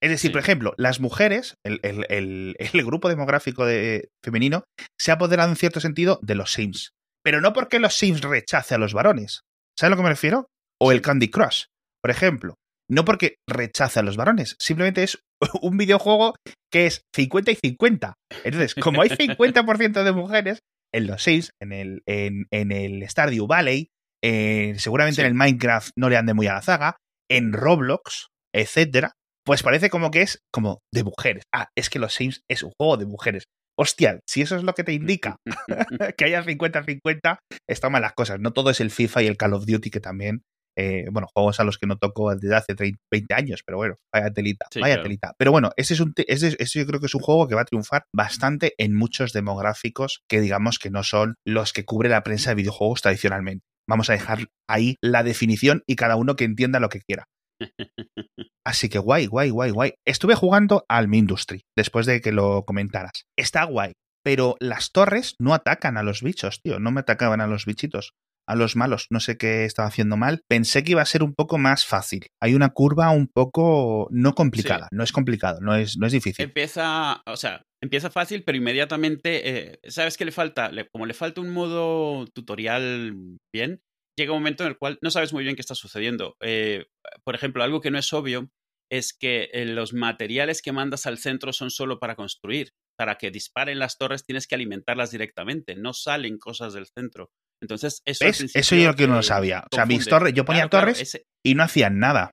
Es 0.01 0.09
decir, 0.09 0.33
por 0.33 0.41
ejemplo, 0.41 0.73
las 0.77 0.99
mujeres, 0.99 1.55
el, 1.63 1.79
el, 1.81 2.85
grupo 2.85 3.07
demográfico 3.07 3.65
de, 3.65 4.09
femenino, 4.21 4.65
se 4.99 5.11
ha 5.11 5.13
apoderado 5.13 5.49
en 5.49 5.55
cierto 5.55 5.79
sentido 5.79 6.19
de 6.21 6.35
los 6.35 6.51
Sims. 6.51 6.91
Pero 7.23 7.39
no 7.39 7.53
porque 7.53 7.79
los 7.79 7.95
Sims 7.95 8.19
rechace 8.19 8.75
a 8.75 8.77
los 8.77 8.93
varones. 8.93 9.43
¿Sabes 9.79 9.87
a 9.87 9.89
lo 9.91 9.95
que 9.95 10.03
me 10.03 10.09
refiero? 10.09 10.47
O 10.77 10.91
el 10.91 11.01
Candy 11.01 11.29
Crush, 11.29 11.67
por 12.01 12.11
ejemplo. 12.11 12.55
No 12.93 13.05
porque 13.05 13.37
rechace 13.49 13.99
a 13.99 14.03
los 14.03 14.17
varones, 14.17 14.55
simplemente 14.59 15.01
es 15.01 15.17
un 15.63 15.77
videojuego 15.77 16.35
que 16.71 16.85
es 16.85 17.01
50 17.15 17.51
y 17.51 17.55
50. 17.55 18.13
Entonces, 18.43 18.75
como 18.75 19.01
hay 19.01 19.09
50% 19.09 20.03
de 20.03 20.11
mujeres 20.11 20.59
en 20.93 21.07
los 21.07 21.23
Sims, 21.23 21.49
en 21.59 21.71
el, 21.71 22.03
en, 22.05 22.45
el 22.51 23.09
Stardew 23.09 23.47
Valley, 23.47 23.87
eh, 24.23 24.75
seguramente 24.77 25.21
en 25.21 25.27
el 25.27 25.33
Minecraft 25.33 25.89
no 25.97 26.07
le 26.07 26.17
ande 26.17 26.35
muy 26.35 26.45
a 26.45 26.53
la 26.53 26.61
zaga, 26.61 26.97
en 27.31 27.51
Roblox, 27.51 28.27
etcétera, 28.53 29.13
pues 29.43 29.63
parece 29.63 29.89
como 29.89 30.11
que 30.11 30.21
es 30.21 30.39
como 30.53 30.81
de 30.93 31.03
mujeres. 31.03 31.43
Ah, 31.51 31.69
es 31.75 31.89
que 31.89 31.97
los 31.97 32.13
Sims 32.13 32.41
es 32.47 32.61
un 32.61 32.73
juego 32.79 32.97
de 32.97 33.07
mujeres. 33.07 33.45
Hostia, 33.75 34.19
si 34.29 34.43
eso 34.43 34.55
es 34.55 34.61
lo 34.61 34.75
que 34.75 34.83
te 34.83 34.93
indica 34.93 35.37
que 36.17 36.25
haya 36.25 36.43
50-50, 36.43 37.39
están 37.67 37.91
mal 37.91 38.03
las 38.03 38.13
cosas. 38.13 38.39
No 38.39 38.53
todo 38.53 38.69
es 38.69 38.79
el 38.81 38.91
FIFA 38.91 39.23
y 39.23 39.27
el 39.27 39.37
Call 39.37 39.53
of 39.53 39.65
Duty, 39.65 39.89
que 39.89 39.99
también 39.99 40.43
eh, 40.75 41.05
bueno, 41.11 41.27
juegos 41.33 41.59
a 41.59 41.63
los 41.63 41.77
que 41.77 41.87
no 41.87 41.97
toco 41.97 42.33
desde 42.35 42.55
hace 42.55 42.75
30, 42.75 42.99
20 43.11 43.33
años, 43.33 43.63
pero 43.65 43.77
bueno, 43.77 43.95
vaya 44.13 44.31
telita, 44.31 44.67
vaya 44.79 45.01
telita. 45.01 45.33
Pero 45.37 45.51
bueno, 45.51 45.71
ese 45.77 45.93
es 45.93 45.99
un 45.99 46.13
ese, 46.15 46.55
yo 46.57 46.85
creo 46.85 46.99
que 46.99 47.05
es 47.05 47.15
un 47.15 47.21
juego 47.21 47.47
que 47.47 47.55
va 47.55 47.61
a 47.61 47.65
triunfar 47.65 48.05
bastante 48.13 48.73
en 48.77 48.95
muchos 48.95 49.33
demográficos 49.33 50.23
que 50.29 50.41
digamos 50.41 50.79
que 50.79 50.89
no 50.89 51.03
son 51.03 51.35
los 51.45 51.73
que 51.73 51.85
cubre 51.85 52.09
la 52.09 52.23
prensa 52.23 52.51
de 52.51 52.55
videojuegos 52.55 53.01
tradicionalmente. 53.01 53.65
Vamos 53.87 54.09
a 54.09 54.13
dejar 54.13 54.47
ahí 54.69 54.95
la 55.01 55.23
definición 55.23 55.83
y 55.87 55.95
cada 55.95 56.15
uno 56.15 56.35
que 56.35 56.45
entienda 56.45 56.79
lo 56.79 56.89
que 56.89 57.01
quiera. 57.01 57.25
Así 58.65 58.89
que 58.89 58.97
guay, 58.97 59.27
guay, 59.27 59.49
guay, 59.49 59.71
guay. 59.71 59.93
Estuve 60.07 60.35
jugando 60.35 60.85
al 60.87 61.13
Industry 61.13 61.61
después 61.77 62.05
de 62.05 62.21
que 62.21 62.31
lo 62.31 62.63
comentaras. 62.65 63.25
Está 63.37 63.65
guay, 63.65 63.91
pero 64.23 64.55
las 64.59 64.91
torres 64.91 65.35
no 65.37 65.53
atacan 65.53 65.97
a 65.97 66.03
los 66.03 66.21
bichos, 66.21 66.61
tío. 66.61 66.79
No 66.79 66.91
me 66.91 67.01
atacaban 67.01 67.41
a 67.41 67.47
los 67.47 67.65
bichitos 67.65 68.13
a 68.47 68.55
los 68.55 68.75
malos. 68.75 69.07
No 69.09 69.19
sé 69.19 69.37
qué 69.37 69.65
estaba 69.65 69.87
haciendo 69.87 70.17
mal. 70.17 70.41
Pensé 70.47 70.83
que 70.83 70.91
iba 70.91 71.01
a 71.01 71.05
ser 71.05 71.23
un 71.23 71.33
poco 71.33 71.57
más 71.57 71.85
fácil. 71.85 72.27
Hay 72.41 72.55
una 72.55 72.69
curva 72.69 73.09
un 73.11 73.27
poco 73.27 74.07
no 74.11 74.33
complicada. 74.33 74.87
No 74.91 75.03
es 75.03 75.11
complicado, 75.11 75.59
no 75.61 75.75
es, 75.75 75.97
no 75.97 76.07
es 76.07 76.13
difícil. 76.13 76.43
Empieza, 76.43 77.21
o 77.25 77.37
sea, 77.37 77.63
empieza 77.81 78.09
fácil, 78.09 78.43
pero 78.43 78.57
inmediatamente, 78.57 79.49
eh, 79.49 79.79
¿sabes 79.87 80.17
qué 80.17 80.25
le 80.25 80.31
falta? 80.31 80.71
como 80.91 81.05
le 81.05 81.13
falta 81.13 81.41
un 81.41 81.51
modo 81.51 82.25
tutorial 82.27 83.15
bien, 83.53 83.81
llega 84.17 84.33
un 84.33 84.39
momento 84.39 84.63
en 84.63 84.69
el 84.69 84.77
cual 84.77 84.99
no 85.01 85.11
sabes 85.11 85.33
muy 85.33 85.43
bien 85.43 85.55
qué 85.55 85.61
está 85.61 85.75
sucediendo. 85.75 86.35
Eh, 86.41 86.85
por 87.23 87.35
ejemplo, 87.35 87.63
algo 87.63 87.81
que 87.81 87.91
no 87.91 87.99
es 87.99 88.11
obvio 88.13 88.49
es 88.91 89.13
que 89.13 89.49
eh, 89.53 89.65
los 89.65 89.93
materiales 89.93 90.61
que 90.61 90.71
mandas 90.71 91.05
al 91.07 91.17
centro 91.17 91.53
son 91.53 91.71
solo 91.71 91.99
para 91.99 92.15
construir. 92.15 92.73
Para 92.95 93.17
que 93.17 93.31
disparen 93.31 93.79
las 93.79 93.97
torres 93.97 94.23
tienes 94.23 94.45
que 94.45 94.53
alimentarlas 94.53 95.09
directamente, 95.09 95.75
no 95.75 95.93
salen 95.93 96.37
cosas 96.37 96.73
del 96.73 96.85
centro. 96.85 97.31
Entonces, 97.63 98.01
eso, 98.05 98.25
eso 98.53 98.75
yo 98.75 98.93
que 98.95 99.07
no 99.07 99.15
lo 99.15 99.23
sabía. 99.23 99.65
O 99.71 99.75
sea, 99.75 99.85
mis 99.85 100.05
torres, 100.05 100.33
yo 100.33 100.45
ponía 100.45 100.67
torres 100.67 101.21
y 101.43 101.55
no 101.55 101.63
hacían 101.63 101.97
nada. 101.97 102.31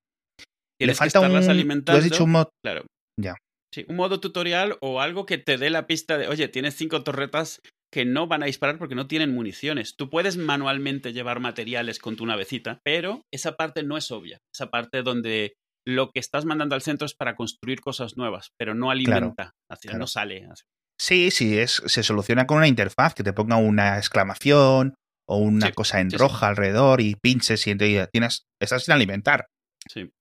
Le 0.79 0.95
falta 0.95 1.21
un. 1.21 1.85
Tú 1.85 1.93
has 1.93 2.05
dicho 2.05 2.25
un 2.25 2.33
mod. 2.33 2.49
Claro. 2.65 2.85
Ya. 3.19 3.37
Sí, 3.73 3.87
un 3.89 3.97
modo 3.97 4.19
tutorial 4.19 4.77
o 4.81 5.01
algo 5.01 5.27
que 5.27 5.39
te 5.39 5.57
dé 5.57 5.71
la 5.71 5.87
pista 5.87 6.19
de, 6.19 6.27
oye, 6.27 6.49
tienes 6.49 6.75
cinco 6.75 7.05
torretas 7.05 7.61
que 7.93 8.05
no 8.05 8.27
van 8.27 8.43
a 8.43 8.47
disparar 8.47 8.79
porque 8.79 8.97
no 8.97 9.07
tienen 9.07 9.33
municiones. 9.33 9.95
Tú 9.97 10.11
puedes 10.11 10.37
manualmente 10.37 11.13
llevar 11.13 11.39
materiales 11.39 12.01
con 12.01 12.17
tu 12.17 12.27
navecita, 12.27 12.81
pero 12.85 13.23
esa 13.33 13.53
parte 13.57 13.85
no 13.85 13.97
es 13.97 14.11
obvia. 14.11 14.39
Esa 14.53 14.71
parte 14.71 15.03
donde 15.03 15.55
lo 15.87 16.11
que 16.11 16.21
estás 16.21 16.45
mandando 16.45 16.75
al 16.75 16.83
centro 16.83 17.07
es 17.07 17.15
para 17.15 17.37
construir 17.37 17.81
cosas 17.81 18.17
nuevas, 18.17 18.51
pero 18.59 18.75
no 18.75 18.91
alimenta, 18.91 19.53
no 19.97 20.07
sale. 20.07 20.49
Sí, 21.01 21.31
sí, 21.31 21.59
es, 21.59 21.83
se 21.87 22.03
soluciona 22.03 22.47
con 22.47 22.59
una 22.59 22.69
interfaz 22.69 23.15
que 23.15 23.23
te 23.23 23.33
ponga 23.33 23.57
una 23.57 23.99
exclamación 23.99 24.95
o 25.31 25.37
una 25.37 25.71
cosa 25.71 26.01
en 26.01 26.11
roja 26.11 26.49
alrededor 26.49 27.01
y 27.01 27.15
pinches 27.15 27.65
y 27.67 27.71
entonces 27.71 28.09
tienes, 28.11 28.47
estás 28.61 28.85
sin 28.85 28.95
alimentar. 28.95 29.47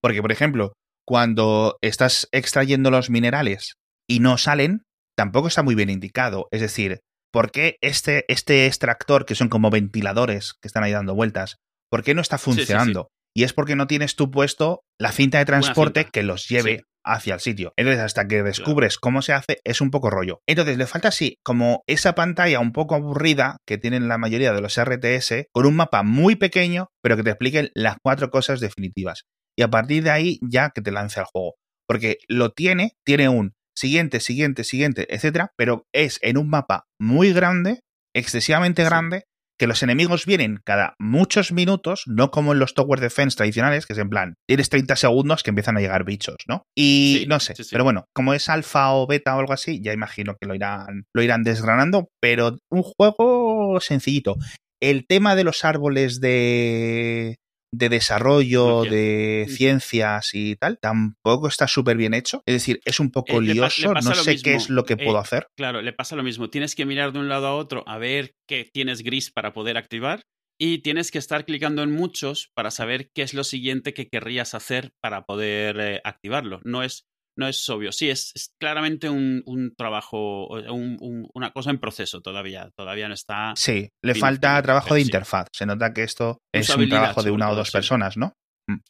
Porque, 0.01 0.21
por 0.21 0.31
ejemplo, 0.31 0.73
cuando 1.05 1.77
estás 1.81 2.29
extrayendo 2.31 2.91
los 2.91 3.09
minerales 3.09 3.73
y 4.07 4.19
no 4.19 4.37
salen, 4.37 4.83
tampoco 5.17 5.47
está 5.47 5.63
muy 5.63 5.73
bien 5.73 5.89
indicado. 5.89 6.47
Es 6.51 6.61
decir, 6.61 6.99
¿por 7.31 7.49
qué 7.49 7.77
este, 7.81 8.25
este 8.27 8.67
extractor, 8.67 9.25
que 9.25 9.33
son 9.33 9.49
como 9.49 9.71
ventiladores 9.71 10.53
que 10.61 10.67
están 10.67 10.83
ahí 10.83 10.91
dando 10.91 11.15
vueltas, 11.15 11.57
¿por 11.89 12.03
qué 12.03 12.13
no 12.13 12.21
está 12.21 12.37
funcionando? 12.37 13.09
y 13.35 13.43
es 13.43 13.53
porque 13.53 13.75
no 13.75 13.87
tienes 13.87 14.15
tú 14.15 14.31
puesto 14.31 14.83
la 14.99 15.11
cinta 15.11 15.37
de 15.37 15.45
transporte 15.45 16.05
que 16.05 16.23
los 16.23 16.47
lleve 16.47 16.83
hacia 17.13 17.33
el 17.33 17.39
sitio. 17.39 17.73
Entonces, 17.75 18.01
hasta 18.01 18.27
que 18.27 18.43
descubres 18.43 18.97
cómo 18.97 19.21
se 19.21 19.33
hace, 19.33 19.59
es 19.63 19.81
un 19.81 19.91
poco 19.91 20.09
rollo. 20.09 20.41
Entonces, 20.47 20.77
le 20.77 20.87
falta 20.87 21.09
así, 21.09 21.37
como 21.43 21.83
esa 21.87 22.15
pantalla 22.15 22.59
un 22.59 22.71
poco 22.71 22.95
aburrida 22.95 23.57
que 23.65 23.77
tienen 23.77 24.07
la 24.07 24.17
mayoría 24.17 24.53
de 24.53 24.61
los 24.61 24.79
RTS, 24.79 25.47
con 25.51 25.65
un 25.65 25.75
mapa 25.75 26.03
muy 26.03 26.35
pequeño, 26.35 26.87
pero 27.01 27.17
que 27.17 27.23
te 27.23 27.31
expliquen 27.31 27.69
las 27.73 27.97
cuatro 28.03 28.29
cosas 28.29 28.59
definitivas. 28.59 29.23
Y 29.57 29.63
a 29.63 29.69
partir 29.69 30.03
de 30.03 30.11
ahí, 30.11 30.39
ya 30.41 30.69
que 30.69 30.81
te 30.81 30.91
lance 30.91 31.19
al 31.19 31.25
juego. 31.25 31.55
Porque 31.87 32.17
lo 32.27 32.51
tiene, 32.51 32.93
tiene 33.03 33.29
un 33.29 33.53
siguiente, 33.75 34.19
siguiente, 34.19 34.63
siguiente, 34.63 35.13
etcétera, 35.13 35.51
pero 35.57 35.87
es 35.93 36.19
en 36.21 36.37
un 36.37 36.49
mapa 36.49 36.85
muy 36.99 37.33
grande, 37.33 37.81
excesivamente 38.13 38.83
grande, 38.83 39.23
que 39.59 39.67
los 39.67 39.83
enemigos 39.83 40.25
vienen 40.25 40.61
cada 40.63 40.95
muchos 40.97 41.51
minutos, 41.51 42.03
no 42.07 42.31
como 42.31 42.53
en 42.53 42.59
los 42.59 42.73
Tower 42.73 42.99
Defense 42.99 43.35
tradicionales, 43.35 43.85
que 43.85 43.93
es 43.93 43.99
en 43.99 44.09
plan, 44.09 44.35
tienes 44.47 44.69
30 44.69 44.95
segundos 44.95 45.43
que 45.43 45.51
empiezan 45.51 45.77
a 45.77 45.81
llegar 45.81 46.05
bichos, 46.05 46.37
¿no? 46.47 46.63
Y 46.75 47.17
Sí, 47.19 47.25
no 47.27 47.39
sé, 47.39 47.55
sí, 47.55 47.63
sí. 47.65 47.69
pero 47.71 47.83
bueno, 47.83 48.05
como 48.15 48.33
es 48.33 48.49
alfa 48.49 48.93
o 48.93 49.05
beta 49.05 49.35
o 49.35 49.39
algo 49.39 49.53
así, 49.53 49.81
ya 49.83 49.93
imagino 49.93 50.35
que 50.39 50.47
lo 50.47 50.55
irán, 50.55 51.03
lo 51.13 51.21
irán 51.21 51.43
desgranando, 51.43 52.07
pero 52.21 52.57
un 52.71 52.83
juego 52.83 53.79
sencillito. 53.81 54.37
El 54.81 55.05
tema 55.05 55.35
de 55.35 55.43
los 55.43 55.65
árboles 55.65 56.21
de, 56.21 57.35
de 57.71 57.89
desarrollo, 57.89 58.83
de 58.83 59.45
ciencias 59.49 60.31
y 60.33 60.55
tal, 60.55 60.79
tampoco 60.79 61.47
está 61.47 61.67
súper 61.67 61.97
bien 61.97 62.13
hecho. 62.13 62.41
Es 62.45 62.55
decir, 62.55 62.79
es 62.85 62.99
un 62.99 63.11
poco 63.11 63.37
Eh, 63.37 63.41
lioso, 63.41 63.93
no 63.93 64.15
sé 64.15 64.37
qué 64.41 64.55
es 64.55 64.69
lo 64.69 64.83
que 64.85 64.93
Eh, 64.93 64.97
puedo 65.03 65.17
hacer. 65.17 65.47
Claro, 65.55 65.81
le 65.81 65.93
pasa 65.93 66.15
lo 66.15 66.23
mismo. 66.23 66.49
Tienes 66.49 66.75
que 66.75 66.85
mirar 66.85 67.11
de 67.13 67.19
un 67.19 67.29
lado 67.29 67.47
a 67.47 67.55
otro 67.55 67.83
a 67.87 67.97
ver 67.97 68.33
qué 68.47 68.67
tienes 68.71 69.03
gris 69.03 69.31
para 69.31 69.53
poder 69.53 69.77
activar 69.77 70.23
y 70.61 70.79
tienes 70.79 71.11
que 71.11 71.19
estar 71.19 71.45
clicando 71.45 71.83
en 71.83 71.91
muchos 71.91 72.51
para 72.53 72.71
saber 72.71 73.11
qué 73.13 73.21
es 73.21 73.33
lo 73.33 73.43
siguiente 73.43 73.93
que 73.93 74.09
querrías 74.09 74.53
hacer 74.55 74.91
para 75.01 75.23
poder 75.25 75.79
eh, 75.79 76.01
activarlo. 76.03 76.59
No 76.65 76.83
es, 76.83 77.05
no 77.39 77.47
es 77.47 77.67
obvio. 77.69 77.91
Sí, 77.91 78.09
es, 78.09 78.31
es 78.35 78.53
claramente 78.59 79.09
un, 79.09 79.41
un 79.45 79.73
trabajo, 79.75 80.47
un- 80.47 80.97
un- 80.99 81.27
una 81.33 81.51
cosa 81.51 81.69
en 81.71 81.79
proceso 81.79 82.21
todavía. 82.21 82.69
Todavía 82.75 83.07
no 83.07 83.13
está. 83.13 83.53
Sí, 83.55 83.89
le 84.03 84.13
falta 84.15 84.61
trabajo 84.61 84.93
de 84.93 84.99
sí. 85.01 85.07
interfaz. 85.07 85.47
Se 85.53 85.65
nota 85.65 85.93
que 85.93 86.03
esto 86.03 86.37
es 86.53 86.69
un 86.69 86.87
trabajo 86.89 87.23
de 87.23 87.31
una 87.31 87.49
o 87.49 87.55
dos 87.55 87.69
sí. 87.69 87.73
personas, 87.73 88.17
¿no? 88.17 88.33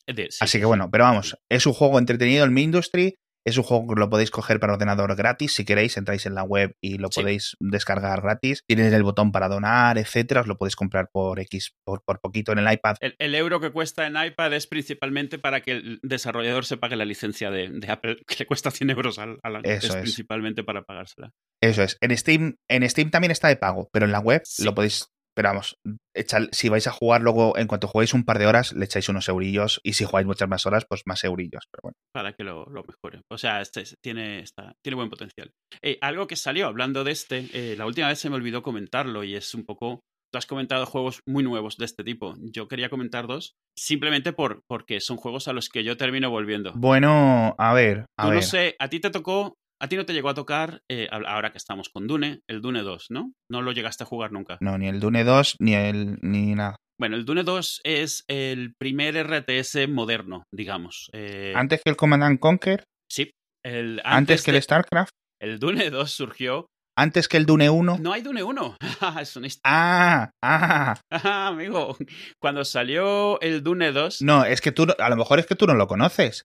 de- 0.07 0.27
sí, 0.29 0.39
Así 0.41 0.51
sí, 0.53 0.59
que 0.59 0.65
bueno, 0.65 0.89
pero 0.91 1.05
vamos, 1.05 1.37
es 1.49 1.65
un 1.65 1.71
juego 1.71 1.99
entretenido 1.99 2.43
en 2.43 2.53
mi 2.53 2.63
industry. 2.63 3.15
Es 3.45 3.57
un 3.57 3.63
juego 3.63 3.87
que 3.93 3.99
lo 3.99 4.09
podéis 4.09 4.31
coger 4.31 4.59
para 4.59 4.73
ordenador 4.73 5.15
gratis. 5.15 5.53
Si 5.55 5.65
queréis, 5.65 5.97
entráis 5.97 6.25
en 6.25 6.35
la 6.35 6.43
web 6.43 6.75
y 6.81 6.97
lo 6.97 7.07
Sí. 7.11 7.21
podéis 7.21 7.55
descargar 7.59 8.21
gratis. 8.21 8.63
Tienes 8.67 8.91
el 8.93 9.03
botón 9.03 9.31
para 9.31 9.47
donar, 9.47 9.97
etcétera. 9.97 10.41
Os 10.41 10.47
lo 10.47 10.57
podéis 10.57 10.75
comprar 10.75 11.09
por 11.11 11.39
X, 11.39 11.73
por, 11.85 12.03
por 12.03 12.19
poquito 12.19 12.51
en 12.51 12.59
el 12.59 12.71
iPad. 12.71 12.97
El, 12.99 13.15
el 13.17 13.35
euro 13.35 13.59
que 13.59 13.71
cuesta 13.71 14.05
en 14.07 14.15
iPad 14.21 14.53
es 14.53 14.67
principalmente 14.67 15.39
para 15.39 15.61
que 15.61 15.71
el 15.71 15.99
desarrollador 16.03 16.65
se 16.65 16.77
pague 16.77 16.95
la 16.95 17.05
licencia 17.05 17.49
de, 17.49 17.69
de 17.69 17.91
Apple, 17.91 18.17
que 18.27 18.35
le 18.39 18.45
cuesta 18.45 18.71
100 18.71 18.89
euros 18.91 19.19
al, 19.19 19.39
al 19.43 19.55
año. 19.57 19.63
Eso 19.65 19.87
es, 19.87 19.95
es. 19.95 20.01
principalmente 20.01 20.63
para 20.63 20.83
pagársela. 20.83 21.31
Eso 21.61 21.83
es. 21.83 21.97
En 22.01 22.15
Steam, 22.17 22.55
en 22.69 22.89
Steam 22.89 23.09
también 23.09 23.31
está 23.31 23.47
de 23.47 23.55
pago, 23.55 23.89
pero 23.91 24.05
en 24.05 24.11
la 24.11 24.19
web 24.19 24.41
Sí. 24.45 24.63
lo 24.63 24.75
podéis. 24.75 25.07
Pero 25.39 25.51
vamos, 25.51 25.77
echad- 26.13 26.49
si 26.51 26.67
vais 26.67 26.85
a 26.85 26.91
jugar 26.91 27.21
luego, 27.21 27.57
en 27.57 27.65
cuanto 27.67 27.87
juguéis 27.87 28.13
un 28.13 28.25
par 28.25 28.39
de 28.39 28.45
horas, 28.45 28.73
le 28.73 28.83
echáis 28.83 29.07
unos 29.07 29.29
eurillos. 29.29 29.79
Y 29.85 29.93
si 29.93 30.03
jugáis 30.03 30.27
muchas 30.27 30.49
más 30.49 30.65
horas, 30.65 30.83
pues 30.89 31.03
más 31.05 31.23
eurillos. 31.23 31.63
Pero 31.71 31.79
bueno. 31.83 31.95
para 32.13 32.33
que 32.33 32.43
lo, 32.43 32.65
lo 32.65 32.83
mejore. 32.83 33.21
O 33.31 33.37
sea, 33.37 33.61
este 33.61 33.81
es- 33.83 33.95
tiene, 34.03 34.41
está, 34.41 34.73
tiene 34.83 34.97
buen 34.97 35.09
potencial. 35.09 35.49
Eh, 35.81 35.97
algo 36.01 36.27
que 36.27 36.35
salió 36.35 36.67
hablando 36.67 37.05
de 37.05 37.11
este, 37.13 37.47
eh, 37.53 37.75
la 37.77 37.85
última 37.85 38.09
vez 38.09 38.19
se 38.19 38.29
me 38.29 38.35
olvidó 38.35 38.61
comentarlo 38.61 39.23
y 39.23 39.35
es 39.35 39.55
un 39.55 39.63
poco... 39.65 40.01
Tú 40.31 40.37
has 40.37 40.45
comentado 40.45 40.85
juegos 40.85 41.21
muy 41.25 41.41
nuevos 41.41 41.77
de 41.77 41.85
este 41.85 42.03
tipo. 42.03 42.35
Yo 42.39 42.67
quería 42.67 42.89
comentar 42.89 43.25
dos, 43.25 43.53
simplemente 43.77 44.33
por, 44.33 44.59
porque 44.69 44.99
son 44.99 45.15
juegos 45.17 45.47
a 45.47 45.53
los 45.53 45.69
que 45.69 45.83
yo 45.85 45.95
termino 45.97 46.29
volviendo. 46.29 46.73
Bueno, 46.75 47.55
a 47.57 47.73
ver, 47.73 48.05
a 48.19 48.23
Tú 48.25 48.29
ver. 48.29 48.35
no 48.35 48.41
sé, 48.43 48.75
a 48.77 48.89
ti 48.89 48.99
te 48.99 49.09
tocó, 49.09 49.55
a 49.81 49.87
ti 49.87 49.95
no 49.95 50.05
te 50.05 50.13
llegó 50.13 50.29
a 50.29 50.33
tocar, 50.33 50.81
eh, 50.89 51.07
ahora 51.11 51.51
que 51.51 51.57
estamos 51.57 51.89
con 51.89 52.07
Dune, 52.07 52.41
el 52.49 52.61
Dune 52.61 52.81
2, 52.81 53.07
¿no? 53.09 53.33
No 53.49 53.61
lo 53.61 53.71
llegaste 53.71 54.03
a 54.03 54.07
jugar 54.07 54.31
nunca. 54.31 54.57
No, 54.61 54.77
ni 54.77 54.87
el 54.87 54.99
Dune 54.99 55.23
2, 55.23 55.55
ni 55.59 55.75
el. 55.75 56.17
ni 56.21 56.55
nada. 56.55 56.75
Bueno, 56.99 57.15
el 57.15 57.23
Dune 57.25 57.43
2 57.43 57.81
es 57.85 58.23
el 58.27 58.73
primer 58.77 59.15
RTS 59.15 59.87
moderno, 59.87 60.43
digamos. 60.53 61.09
Eh, 61.13 61.53
Antes 61.55 61.81
que 61.83 61.89
el 61.91 61.95
Command 61.95 62.23
and 62.23 62.39
Conquer, 62.39 62.83
sí. 63.09 63.31
El, 63.65 64.01
antes, 64.03 64.43
que 64.43 64.51
de- 64.51 64.57
el 64.57 64.63
StarCraft, 64.63 65.11
el 65.41 65.59
Dune 65.59 65.89
2 65.89 66.11
surgió 66.11 66.65
antes 66.97 67.29
que 67.29 67.37
el 67.37 67.45
Dune 67.45 67.69
1. 67.69 67.97
No 68.01 68.11
hay 68.11 68.21
Dune 68.21 68.43
1. 68.43 68.75
es 69.21 69.35
una 69.37 69.47
historia. 69.47 69.63
Ah, 69.63 70.31
ah. 70.43 71.47
amigo. 71.47 71.95
Cuando 72.41 72.65
salió 72.65 73.39
el 73.39 73.63
Dune 73.63 73.93
2, 73.93 74.21
No, 74.21 74.43
es 74.43 74.59
que 74.59 74.73
tú, 74.73 74.85
a 74.97 75.09
lo 75.09 75.15
mejor 75.15 75.39
es 75.39 75.45
que 75.45 75.55
tú 75.55 75.65
no 75.67 75.75
lo 75.75 75.87
conoces. 75.87 76.43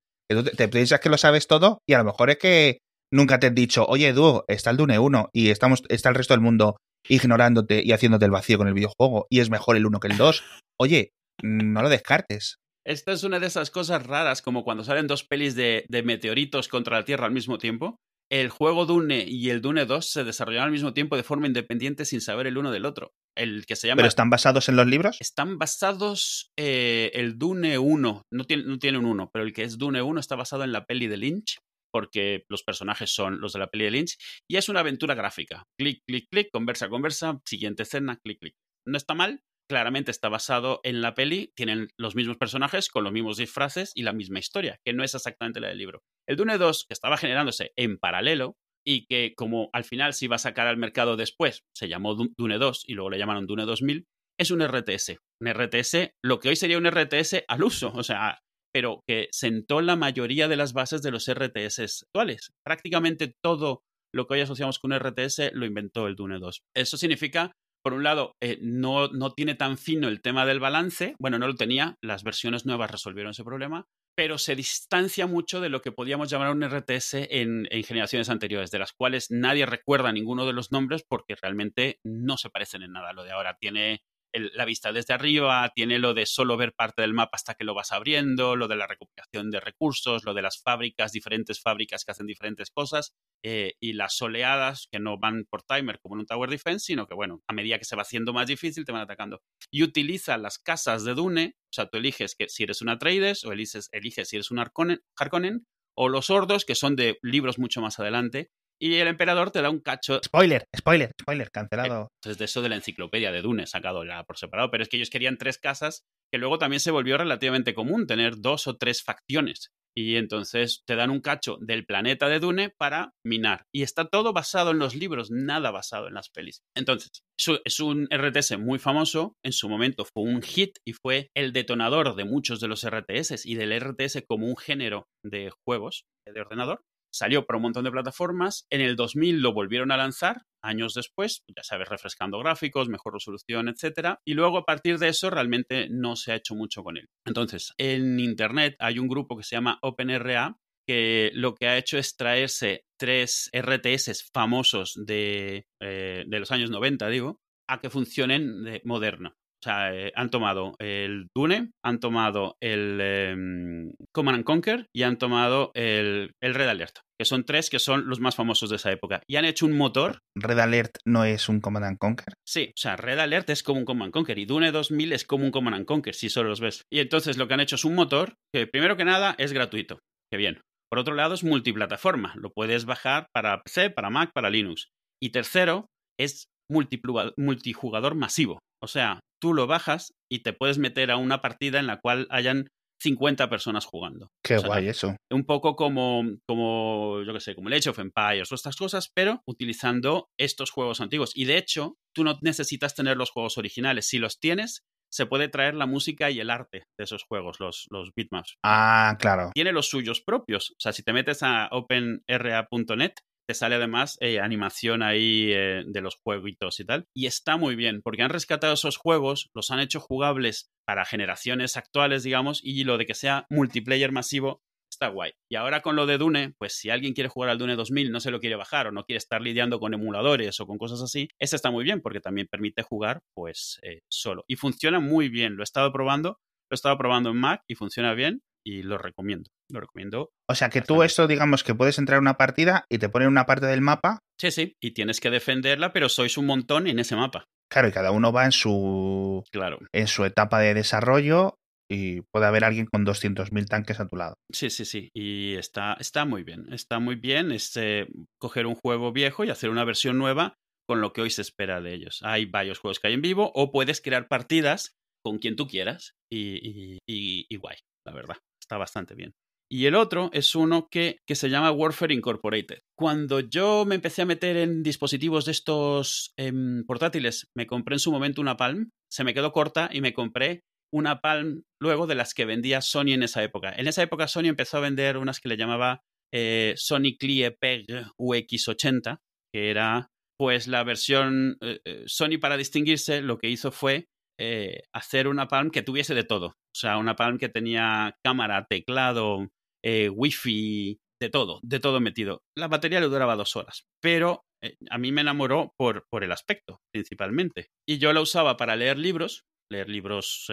Te 0.56 0.68
piensas 0.68 1.00
que 1.00 1.08
lo 1.10 1.18
sabes 1.18 1.48
todo 1.48 1.78
y 1.88 1.94
a 1.94 1.98
lo 1.98 2.04
mejor 2.04 2.30
es 2.30 2.38
que 2.38 2.78
nunca 3.12 3.38
te 3.38 3.46
han 3.48 3.54
dicho, 3.54 3.84
oye, 3.86 4.08
Edu, 4.08 4.44
está 4.48 4.70
el 4.70 4.76
Dune 4.76 4.98
1 4.98 5.30
y 5.32 5.50
estamos, 5.50 5.82
está 5.88 6.08
el 6.08 6.14
resto 6.14 6.34
del 6.34 6.40
mundo 6.40 6.76
ignorándote 7.08 7.82
y 7.84 7.92
haciéndote 7.92 8.24
el 8.24 8.30
vacío 8.30 8.58
con 8.58 8.68
el 8.68 8.74
videojuego 8.74 9.26
y 9.30 9.40
es 9.40 9.50
mejor 9.50 9.76
el 9.76 9.86
1 9.86 10.00
que 10.00 10.08
el 10.08 10.16
2. 10.16 10.44
Oye, 10.80 11.10
no 11.42 11.82
lo 11.82 11.88
descartes. 11.88 12.56
esta 12.86 13.12
es 13.12 13.24
una 13.24 13.40
de 13.40 13.46
esas 13.46 13.70
cosas 13.70 14.06
raras, 14.06 14.42
como 14.42 14.64
cuando 14.64 14.84
salen 14.84 15.06
dos 15.06 15.24
pelis 15.24 15.54
de, 15.54 15.84
de 15.88 16.02
meteoritos 16.02 16.68
contra 16.68 16.98
la 16.98 17.04
Tierra 17.04 17.26
al 17.26 17.32
mismo 17.32 17.58
tiempo. 17.58 17.96
El 18.30 18.48
juego 18.48 18.86
Dune 18.86 19.24
y 19.28 19.50
el 19.50 19.60
Dune 19.60 19.84
2 19.84 20.10
se 20.10 20.24
desarrollaron 20.24 20.66
al 20.66 20.72
mismo 20.72 20.94
tiempo 20.94 21.16
de 21.16 21.22
forma 21.22 21.46
independiente 21.46 22.06
sin 22.06 22.22
saber 22.22 22.46
el 22.46 22.56
uno 22.56 22.72
del 22.72 22.86
otro. 22.86 23.12
El 23.36 23.66
que 23.66 23.76
se 23.76 23.86
llama 23.86 23.98
¿Pero 23.98 24.08
están 24.08 24.30
basados 24.30 24.68
en 24.68 24.76
los 24.76 24.86
libros? 24.86 25.18
están 25.20 25.58
basados 25.58 26.50
eh, 26.58 27.10
el 27.14 27.38
Dune 27.38 27.78
1, 27.78 28.22
no 28.32 28.44
tiene, 28.44 28.64
no 28.64 28.78
tiene 28.78 28.98
un 28.98 29.06
1, 29.06 29.30
pero 29.32 29.44
el 29.44 29.52
que 29.52 29.62
es 29.62 29.76
Dune 29.76 30.00
1 30.00 30.18
está 30.18 30.36
basado 30.36 30.64
en 30.64 30.72
la 30.72 30.86
peli 30.86 31.06
de 31.06 31.18
Lynch, 31.18 31.58
porque 31.94 32.44
los 32.48 32.64
personajes 32.64 33.14
son 33.14 33.40
los 33.40 33.52
de 33.52 33.60
la 33.60 33.68
peli 33.68 33.84
de 33.84 33.92
Lynch, 33.92 34.16
y 34.50 34.56
es 34.56 34.68
una 34.68 34.80
aventura 34.80 35.14
gráfica. 35.14 35.62
Clic, 35.78 36.02
clic, 36.04 36.26
clic, 36.28 36.48
conversa, 36.52 36.88
conversa, 36.88 37.38
siguiente 37.46 37.84
escena, 37.84 38.18
clic, 38.24 38.40
clic. 38.40 38.56
No 38.84 38.96
está 38.96 39.14
mal, 39.14 39.42
claramente 39.70 40.10
está 40.10 40.28
basado 40.28 40.80
en 40.82 41.00
la 41.02 41.14
peli, 41.14 41.52
tienen 41.54 41.86
los 41.96 42.16
mismos 42.16 42.36
personajes 42.36 42.88
con 42.88 43.04
los 43.04 43.12
mismos 43.12 43.36
disfraces 43.36 43.92
y 43.94 44.02
la 44.02 44.12
misma 44.12 44.40
historia, 44.40 44.80
que 44.84 44.92
no 44.92 45.04
es 45.04 45.14
exactamente 45.14 45.60
la 45.60 45.68
del 45.68 45.78
libro. 45.78 46.02
El 46.28 46.34
Dune 46.36 46.58
2, 46.58 46.86
que 46.88 46.94
estaba 46.94 47.16
generándose 47.16 47.70
en 47.76 47.96
paralelo, 47.98 48.56
y 48.84 49.06
que 49.06 49.34
como 49.36 49.70
al 49.72 49.84
final 49.84 50.14
se 50.14 50.24
iba 50.24 50.34
a 50.34 50.40
sacar 50.40 50.66
al 50.66 50.76
mercado 50.78 51.16
después, 51.16 51.62
se 51.76 51.88
llamó 51.88 52.16
Du- 52.16 52.34
Dune 52.36 52.58
2 52.58 52.82
y 52.86 52.94
luego 52.94 53.10
le 53.10 53.18
llamaron 53.18 53.46
Dune 53.46 53.66
2000, 53.66 54.04
es 54.36 54.50
un 54.50 54.60
RTS. 54.62 55.18
Un 55.40 55.46
RTS, 55.48 56.10
lo 56.24 56.40
que 56.40 56.48
hoy 56.48 56.56
sería 56.56 56.76
un 56.76 56.86
RTS 56.86 57.44
al 57.46 57.62
uso, 57.62 57.92
o 57.94 58.02
sea, 58.02 58.40
pero 58.74 59.04
que 59.06 59.28
sentó 59.30 59.80
la 59.80 59.94
mayoría 59.94 60.48
de 60.48 60.56
las 60.56 60.72
bases 60.72 61.00
de 61.00 61.12
los 61.12 61.32
RTS 61.32 62.02
actuales. 62.02 62.52
Prácticamente 62.64 63.32
todo 63.40 63.84
lo 64.12 64.26
que 64.26 64.34
hoy 64.34 64.40
asociamos 64.40 64.80
con 64.80 64.92
un 64.92 64.98
RTS 64.98 65.52
lo 65.52 65.64
inventó 65.64 66.08
el 66.08 66.16
Dune 66.16 66.40
2. 66.40 66.62
Eso 66.74 66.96
significa, 66.96 67.52
por 67.84 67.92
un 67.92 68.02
lado, 68.02 68.32
eh, 68.42 68.58
no, 68.60 69.08
no 69.08 69.32
tiene 69.32 69.54
tan 69.54 69.78
fino 69.78 70.08
el 70.08 70.22
tema 70.22 70.44
del 70.44 70.58
balance, 70.58 71.14
bueno, 71.20 71.38
no 71.38 71.46
lo 71.46 71.54
tenía, 71.54 71.96
las 72.02 72.24
versiones 72.24 72.66
nuevas 72.66 72.90
resolvieron 72.90 73.30
ese 73.30 73.44
problema, 73.44 73.86
pero 74.16 74.38
se 74.38 74.56
distancia 74.56 75.28
mucho 75.28 75.60
de 75.60 75.68
lo 75.68 75.80
que 75.80 75.92
podíamos 75.92 76.28
llamar 76.28 76.50
un 76.50 76.64
RTS 76.64 77.14
en, 77.30 77.68
en 77.70 77.84
generaciones 77.84 78.28
anteriores, 78.28 78.72
de 78.72 78.80
las 78.80 78.92
cuales 78.92 79.30
nadie 79.30 79.66
recuerda 79.66 80.12
ninguno 80.12 80.46
de 80.46 80.52
los 80.52 80.72
nombres 80.72 81.04
porque 81.08 81.36
realmente 81.40 82.00
no 82.04 82.38
se 82.38 82.50
parecen 82.50 82.82
en 82.82 82.92
nada 82.92 83.10
a 83.10 83.12
lo 83.12 83.22
de 83.22 83.32
ahora. 83.32 83.56
Tiene 83.60 84.02
la 84.34 84.64
vista 84.64 84.92
desde 84.92 85.14
arriba, 85.14 85.70
tiene 85.74 85.98
lo 85.98 86.14
de 86.14 86.26
solo 86.26 86.56
ver 86.56 86.72
parte 86.74 87.02
del 87.02 87.14
mapa 87.14 87.36
hasta 87.36 87.54
que 87.54 87.64
lo 87.64 87.74
vas 87.74 87.92
abriendo, 87.92 88.56
lo 88.56 88.68
de 88.68 88.76
la 88.76 88.86
recopilación 88.86 89.50
de 89.50 89.60
recursos, 89.60 90.24
lo 90.24 90.34
de 90.34 90.42
las 90.42 90.60
fábricas, 90.60 91.12
diferentes 91.12 91.60
fábricas 91.60 92.04
que 92.04 92.12
hacen 92.12 92.26
diferentes 92.26 92.70
cosas, 92.70 93.14
eh, 93.44 93.74
y 93.80 93.92
las 93.92 94.20
oleadas 94.20 94.88
que 94.90 94.98
no 94.98 95.18
van 95.18 95.44
por 95.48 95.62
timer 95.62 96.00
como 96.00 96.16
en 96.16 96.20
un 96.20 96.26
Tower 96.26 96.50
Defense, 96.50 96.84
sino 96.86 97.06
que, 97.06 97.14
bueno, 97.14 97.42
a 97.46 97.52
medida 97.52 97.78
que 97.78 97.84
se 97.84 97.96
va 97.96 98.02
haciendo 98.02 98.32
más 98.32 98.46
difícil, 98.46 98.84
te 98.84 98.92
van 98.92 99.02
atacando. 99.02 99.40
Y 99.70 99.82
utiliza 99.82 100.36
las 100.38 100.58
casas 100.58 101.04
de 101.04 101.14
Dune, 101.14 101.56
o 101.56 101.72
sea, 101.72 101.86
tú 101.86 101.98
eliges 101.98 102.34
que 102.34 102.48
si 102.48 102.64
eres 102.64 102.82
un 102.82 102.88
Atreides, 102.88 103.44
o 103.44 103.52
eliges, 103.52 103.88
eliges 103.92 104.28
si 104.28 104.36
eres 104.36 104.50
un 104.50 104.58
Harkonnen, 104.58 105.00
Harkonnen, 105.16 105.66
o 105.96 106.08
los 106.08 106.30
Ordos, 106.30 106.64
que 106.64 106.74
son 106.74 106.96
de 106.96 107.18
libros 107.22 107.58
mucho 107.58 107.80
más 107.80 108.00
adelante, 108.00 108.50
y 108.80 108.94
el 108.96 109.08
emperador 109.08 109.50
te 109.50 109.62
da 109.62 109.70
un 109.70 109.80
cacho 109.80 110.20
Spoiler, 110.24 110.64
spoiler, 110.76 111.10
spoiler, 111.20 111.50
cancelado. 111.50 112.08
entonces, 112.22 112.38
de 112.38 112.44
eso 112.44 112.62
de 112.62 112.68
la 112.68 112.76
enciclopedia 112.76 113.32
de 113.32 113.42
Dune, 113.42 113.66
sacado 113.66 114.04
ya 114.04 114.22
por 114.24 114.36
separado, 114.38 114.70
pero 114.70 114.82
es 114.82 114.88
que 114.88 114.96
ellos 114.96 115.10
querían 115.10 115.38
tres 115.38 115.58
casas, 115.58 116.02
que 116.32 116.38
luego 116.38 116.58
también 116.58 116.80
se 116.80 116.90
volvió 116.90 117.16
relativamente 117.16 117.74
común 117.74 118.06
tener 118.06 118.34
dos 118.38 118.66
o 118.66 118.76
tres 118.76 119.02
facciones. 119.02 119.68
Y 119.96 120.16
entonces 120.16 120.82
te 120.88 120.96
dan 120.96 121.10
un 121.10 121.20
cacho 121.20 121.56
del 121.60 121.86
planeta 121.86 122.28
de 122.28 122.40
Dune 122.40 122.70
para 122.76 123.12
minar. 123.24 123.62
Y 123.72 123.84
está 123.84 124.06
todo 124.08 124.32
basado 124.32 124.72
en 124.72 124.80
los 124.80 124.96
libros, 124.96 125.30
nada 125.30 125.70
basado 125.70 126.08
en 126.08 126.14
las 126.14 126.30
pelis. 126.30 126.62
Entonces, 126.76 127.10
es- 127.38 127.60
es 127.64 127.78
un 127.78 128.08
RTS 128.10 128.56
muy 128.58 128.80
famoso, 128.80 129.36
en 129.44 129.52
su 129.52 129.68
momento 129.68 130.04
fue 130.04 130.24
un 130.24 130.42
hit 130.42 130.78
y 130.84 130.94
fue 130.94 131.28
el 131.36 131.52
detonador 131.52 132.16
de 132.16 132.24
muchos 132.24 132.58
de 132.58 132.66
los 132.66 132.82
RTS 132.82 133.42
y 133.48 133.54
del 133.54 133.70
RTS 133.70 134.24
como 134.26 134.48
un 134.48 134.56
género 134.56 135.06
de 135.24 135.50
juegos 135.64 136.06
de 136.26 136.40
ordenador. 136.40 136.80
Salió 137.14 137.46
por 137.46 137.54
un 137.54 137.62
montón 137.62 137.84
de 137.84 137.92
plataformas. 137.92 138.66
En 138.70 138.80
el 138.80 138.96
2000 138.96 139.40
lo 139.40 139.52
volvieron 139.52 139.92
a 139.92 139.96
lanzar, 139.96 140.42
años 140.60 140.94
después, 140.94 141.44
ya 141.46 141.62
sabes, 141.62 141.88
refrescando 141.88 142.40
gráficos, 142.40 142.88
mejor 142.88 143.14
resolución, 143.14 143.68
etcétera. 143.68 144.20
Y 144.24 144.34
luego 144.34 144.58
a 144.58 144.64
partir 144.64 144.98
de 144.98 145.10
eso 145.10 145.30
realmente 145.30 145.86
no 145.90 146.16
se 146.16 146.32
ha 146.32 146.34
hecho 146.34 146.56
mucho 146.56 146.82
con 146.82 146.96
él. 146.96 147.08
Entonces, 147.24 147.72
en 147.78 148.18
internet 148.18 148.74
hay 148.80 148.98
un 148.98 149.06
grupo 149.06 149.36
que 149.36 149.44
se 149.44 149.54
llama 149.54 149.78
OpenRA 149.82 150.58
que 150.88 151.30
lo 151.34 151.54
que 151.54 151.68
ha 151.68 151.78
hecho 151.78 151.98
es 151.98 152.16
traerse 152.16 152.84
tres 152.98 153.48
RTS 153.52 154.30
famosos 154.32 154.94
de, 154.96 155.68
eh, 155.80 156.24
de 156.26 156.40
los 156.40 156.50
años 156.50 156.70
90, 156.70 157.08
digo, 157.10 157.40
a 157.68 157.80
que 157.80 157.90
funcionen 157.90 158.64
de 158.64 158.82
moderno. 158.84 159.36
O 159.64 159.70
sea, 159.70 159.94
eh, 159.94 160.12
han 160.14 160.28
tomado 160.28 160.74
el 160.78 161.28
Dune, 161.34 161.70
han 161.82 161.98
tomado 161.98 162.58
el 162.60 163.00
em, 163.00 163.92
Command 164.12 164.36
and 164.36 164.44
Conquer 164.44 164.86
y 164.94 165.04
han 165.04 165.16
tomado 165.16 165.70
el, 165.72 166.32
el 166.42 166.54
Red 166.54 166.68
Alert. 166.68 166.98
que 167.18 167.24
son 167.24 167.44
tres 167.44 167.70
que 167.70 167.78
son 167.78 168.06
los 168.06 168.20
más 168.20 168.34
famosos 168.36 168.68
de 168.68 168.76
esa 168.76 168.92
época. 168.92 169.22
Y 169.26 169.36
han 169.36 169.46
hecho 169.46 169.64
un 169.64 169.74
motor. 169.78 170.18
Red 170.36 170.58
Alert 170.58 170.96
no 171.06 171.24
es 171.24 171.48
un 171.48 171.62
Command 171.62 171.86
and 171.86 171.98
Conquer. 171.98 172.34
Sí, 172.46 172.72
o 172.76 172.78
sea, 172.78 172.96
Red 172.96 173.20
Alert 173.20 173.48
es 173.48 173.62
como 173.62 173.78
un 173.78 173.86
Command 173.86 174.12
Conquer 174.12 174.38
y 174.38 174.44
Dune 174.44 174.70
2000 174.70 175.14
es 175.14 175.24
como 175.24 175.46
un 175.46 175.50
Command 175.50 175.76
and 175.76 175.86
Conquer, 175.86 176.14
si 176.14 176.28
solo 176.28 176.50
los 176.50 176.60
ves. 176.60 176.82
Y 176.92 176.98
entonces 176.98 177.38
lo 177.38 177.48
que 177.48 177.54
han 177.54 177.60
hecho 177.60 177.76
es 177.76 177.86
un 177.86 177.94
motor 177.94 178.34
que, 178.52 178.66
primero 178.66 178.98
que 178.98 179.06
nada, 179.06 179.34
es 179.38 179.54
gratuito. 179.54 179.98
Que 180.30 180.36
bien. 180.36 180.60
Por 180.90 180.98
otro 180.98 181.14
lado, 181.14 181.32
es 181.32 181.42
multiplataforma. 181.42 182.34
Lo 182.36 182.50
puedes 182.50 182.84
bajar 182.84 183.28
para 183.32 183.62
PC, 183.62 183.88
para 183.88 184.10
Mac, 184.10 184.30
para 184.34 184.50
Linux. 184.50 184.88
Y 185.22 185.30
tercero, 185.30 185.86
es 186.20 186.48
multijugador 186.68 188.14
masivo. 188.14 188.58
O 188.84 188.88
sea, 188.88 189.20
tú 189.40 189.54
lo 189.54 189.66
bajas 189.66 190.12
y 190.30 190.42
te 190.42 190.52
puedes 190.52 190.78
meter 190.78 191.10
a 191.10 191.16
una 191.16 191.40
partida 191.40 191.80
en 191.80 191.86
la 191.86 192.00
cual 192.00 192.26
hayan 192.30 192.68
50 193.02 193.48
personas 193.50 193.86
jugando. 193.86 194.28
Qué 194.42 194.58
guay 194.58 194.88
eso. 194.88 195.16
Un 195.30 195.44
poco 195.44 195.74
como, 195.74 196.22
como, 196.46 197.22
yo 197.22 197.32
qué 197.32 197.40
sé, 197.40 197.54
como 197.54 197.68
el 197.68 197.74
Age 197.74 197.90
of 197.90 197.98
Empires 197.98 198.50
o 198.52 198.54
estas 198.54 198.76
cosas, 198.76 199.10
pero 199.14 199.40
utilizando 199.46 200.28
estos 200.38 200.70
juegos 200.70 201.00
antiguos. 201.00 201.32
Y 201.34 201.46
de 201.46 201.56
hecho, 201.56 201.96
tú 202.14 202.24
no 202.24 202.38
necesitas 202.42 202.94
tener 202.94 203.16
los 203.16 203.30
juegos 203.30 203.58
originales. 203.58 204.06
Si 204.06 204.18
los 204.18 204.38
tienes, 204.38 204.84
se 205.10 205.26
puede 205.26 205.48
traer 205.48 205.74
la 205.74 205.86
música 205.86 206.30
y 206.30 206.40
el 206.40 206.50
arte 206.50 206.84
de 206.98 207.04
esos 207.04 207.24
juegos, 207.24 207.60
los, 207.60 207.86
los 207.90 208.10
bitmaps. 208.14 208.56
Ah, 208.64 209.16
claro. 209.18 209.50
Tiene 209.54 209.72
los 209.72 209.88
suyos 209.88 210.20
propios. 210.20 210.70
O 210.72 210.80
sea, 210.80 210.92
si 210.92 211.02
te 211.02 211.12
metes 211.12 211.42
a 211.42 211.68
openra.net, 211.72 213.12
te 213.46 213.54
sale 213.54 213.76
además 213.76 214.16
eh, 214.20 214.40
animación 214.40 215.02
ahí 215.02 215.50
eh, 215.52 215.84
de 215.86 216.00
los 216.00 216.16
jueguitos 216.16 216.80
y 216.80 216.84
tal. 216.84 217.06
Y 217.14 217.26
está 217.26 217.56
muy 217.56 217.76
bien, 217.76 218.02
porque 218.02 218.22
han 218.22 218.30
rescatado 218.30 218.74
esos 218.74 218.96
juegos, 218.96 219.50
los 219.54 219.70
han 219.70 219.80
hecho 219.80 220.00
jugables 220.00 220.70
para 220.86 221.04
generaciones 221.04 221.76
actuales, 221.76 222.22
digamos, 222.22 222.60
y 222.62 222.84
lo 222.84 222.98
de 222.98 223.06
que 223.06 223.14
sea 223.14 223.46
multiplayer 223.50 224.12
masivo 224.12 224.62
está 224.94 225.08
guay. 225.08 225.32
Y 225.50 225.56
ahora 225.56 225.82
con 225.82 225.96
lo 225.96 226.06
de 226.06 226.18
Dune, 226.18 226.54
pues 226.58 226.74
si 226.74 226.90
alguien 226.90 227.14
quiere 227.14 227.28
jugar 227.28 227.50
al 227.50 227.58
Dune 227.58 227.76
2000, 227.76 228.10
no 228.10 228.20
se 228.20 228.30
lo 228.30 228.40
quiere 228.40 228.56
bajar 228.56 228.86
o 228.86 228.92
no 228.92 229.04
quiere 229.04 229.18
estar 229.18 229.42
lidiando 229.42 229.80
con 229.80 229.92
emuladores 229.92 230.58
o 230.60 230.66
con 230.66 230.78
cosas 230.78 231.02
así, 231.02 231.28
ese 231.38 231.56
está 231.56 231.70
muy 231.70 231.84
bien 231.84 232.00
porque 232.00 232.20
también 232.20 232.48
permite 232.50 232.82
jugar 232.82 233.22
pues 233.34 233.78
eh, 233.82 234.02
solo. 234.08 234.44
Y 234.46 234.56
funciona 234.56 235.00
muy 235.00 235.28
bien, 235.28 235.56
lo 235.56 235.62
he 235.62 235.64
estado 235.64 235.92
probando, 235.92 236.38
lo 236.70 236.74
he 236.74 236.76
estado 236.76 236.96
probando 236.96 237.30
en 237.30 237.36
Mac 237.36 237.62
y 237.66 237.74
funciona 237.74 238.14
bien 238.14 238.42
y 238.64 238.82
lo 238.82 238.98
recomiendo. 238.98 239.50
Lo 239.74 239.80
recomiendo. 239.80 240.30
O 240.48 240.54
sea 240.54 240.70
que 240.70 240.82
tú 240.82 241.02
esto, 241.02 241.26
digamos 241.26 241.64
que 241.64 241.74
puedes 241.74 241.98
entrar 241.98 242.18
a 242.18 242.20
una 242.20 242.36
partida 242.36 242.84
y 242.88 242.98
te 242.98 243.08
ponen 243.08 243.26
una 243.26 243.44
parte 243.44 243.66
del 243.66 243.80
mapa. 243.80 244.20
Sí, 244.40 244.52
sí, 244.52 244.76
y 244.80 244.92
tienes 244.92 245.18
que 245.18 245.30
defenderla, 245.30 245.92
pero 245.92 246.08
sois 246.08 246.38
un 246.38 246.46
montón 246.46 246.86
en 246.86 247.00
ese 247.00 247.16
mapa. 247.16 247.46
Claro, 247.68 247.88
y 247.88 247.92
cada 247.92 248.12
uno 248.12 248.32
va 248.32 248.44
en 248.44 248.52
su, 248.52 249.42
claro. 249.50 249.80
en 249.92 250.06
su 250.06 250.24
etapa 250.24 250.60
de 250.60 250.74
desarrollo 250.74 251.56
y 251.90 252.20
puede 252.32 252.46
haber 252.46 252.62
alguien 252.62 252.86
con 252.86 253.04
200.000 253.04 253.66
tanques 253.66 253.98
a 253.98 254.06
tu 254.06 254.14
lado. 254.14 254.34
Sí, 254.52 254.70
sí, 254.70 254.84
sí. 254.84 255.10
Y 255.12 255.54
está, 255.54 255.96
está 255.98 256.24
muy 256.24 256.44
bien. 256.44 256.72
Está 256.72 257.00
muy 257.00 257.16
bien 257.16 257.50
este, 257.50 258.06
coger 258.40 258.66
un 258.66 258.76
juego 258.76 259.12
viejo 259.12 259.44
y 259.44 259.50
hacer 259.50 259.70
una 259.70 259.84
versión 259.84 260.18
nueva 260.18 260.54
con 260.88 261.00
lo 261.00 261.12
que 261.12 261.22
hoy 261.22 261.30
se 261.30 261.42
espera 261.42 261.80
de 261.80 261.94
ellos. 261.94 262.20
Hay 262.22 262.44
varios 262.44 262.78
juegos 262.78 263.00
que 263.00 263.08
hay 263.08 263.14
en 263.14 263.22
vivo 263.22 263.50
o 263.56 263.72
puedes 263.72 264.00
crear 264.00 264.28
partidas 264.28 264.92
con 265.24 265.38
quien 265.38 265.56
tú 265.56 265.66
quieras 265.66 266.12
y, 266.30 267.00
y, 267.06 267.46
y 267.48 267.56
guay, 267.56 267.78
la 268.06 268.12
verdad. 268.12 268.36
Está 268.60 268.78
bastante 268.78 269.14
bien. 269.14 269.34
Y 269.70 269.86
el 269.86 269.94
otro 269.94 270.30
es 270.32 270.54
uno 270.54 270.88
que, 270.90 271.18
que, 271.26 271.34
se 271.34 271.48
llama 271.48 271.72
Warfare 271.72 272.14
Incorporated. 272.14 272.80
Cuando 272.96 273.40
yo 273.40 273.84
me 273.86 273.94
empecé 273.94 274.22
a 274.22 274.26
meter 274.26 274.56
en 274.56 274.82
dispositivos 274.82 275.46
de 275.46 275.52
estos 275.52 276.32
em, 276.36 276.84
portátiles, 276.86 277.48
me 277.56 277.66
compré 277.66 277.94
en 277.94 278.00
su 278.00 278.12
momento 278.12 278.40
una 278.40 278.56
Palm, 278.56 278.90
se 279.10 279.24
me 279.24 279.34
quedó 279.34 279.52
corta 279.52 279.88
y 279.92 280.00
me 280.00 280.12
compré 280.12 280.64
una 280.92 281.20
Palm 281.20 281.62
luego 281.80 282.06
de 282.06 282.14
las 282.14 282.34
que 282.34 282.44
vendía 282.44 282.82
Sony 282.82 283.14
en 283.14 283.22
esa 283.22 283.42
época. 283.42 283.72
En 283.76 283.88
esa 283.88 284.02
época 284.02 284.28
Sony 284.28 284.46
empezó 284.46 284.76
a 284.76 284.80
vender 284.80 285.16
unas 285.16 285.40
que 285.40 285.48
le 285.48 285.56
llamaba 285.56 286.02
eh, 286.32 286.74
Sony 286.76 287.16
CliePeg 287.18 287.86
UX80, 288.18 289.18
que 289.52 289.70
era 289.70 290.08
pues 290.38 290.66
la 290.66 290.84
versión 290.84 291.56
eh, 291.60 291.80
eh, 291.84 292.04
Sony 292.06 292.38
para 292.40 292.56
distinguirse 292.56 293.22
lo 293.22 293.38
que 293.38 293.48
hizo 293.48 293.70
fue 293.70 294.08
eh, 294.38 294.82
hacer 294.92 295.28
una 295.28 295.48
Palm 295.48 295.70
que 295.70 295.82
tuviese 295.82 296.14
de 296.14 296.24
todo. 296.24 296.46
O 296.46 296.76
sea, 296.76 296.98
una 296.98 297.16
Palm 297.16 297.38
que 297.38 297.48
tenía 297.48 298.16
cámara, 298.24 298.66
teclado, 298.68 299.48
eh, 299.84 300.08
wifi, 300.08 300.98
de 301.20 301.30
todo, 301.30 301.60
de 301.62 301.80
todo 301.80 302.00
metido. 302.00 302.42
La 302.56 302.68
batería 302.68 303.00
le 303.00 303.06
duraba 303.06 303.36
dos 303.36 303.56
horas, 303.56 303.84
pero 304.02 304.44
eh, 304.62 304.76
a 304.90 304.98
mí 304.98 305.12
me 305.12 305.20
enamoró 305.20 305.72
por, 305.76 306.06
por 306.10 306.24
el 306.24 306.32
aspecto, 306.32 306.80
principalmente. 306.92 307.68
Y 307.88 307.98
yo 307.98 308.12
la 308.12 308.20
usaba 308.20 308.56
para 308.56 308.76
leer 308.76 308.98
libros, 308.98 309.44
leer 309.70 309.88
libros 309.88 310.50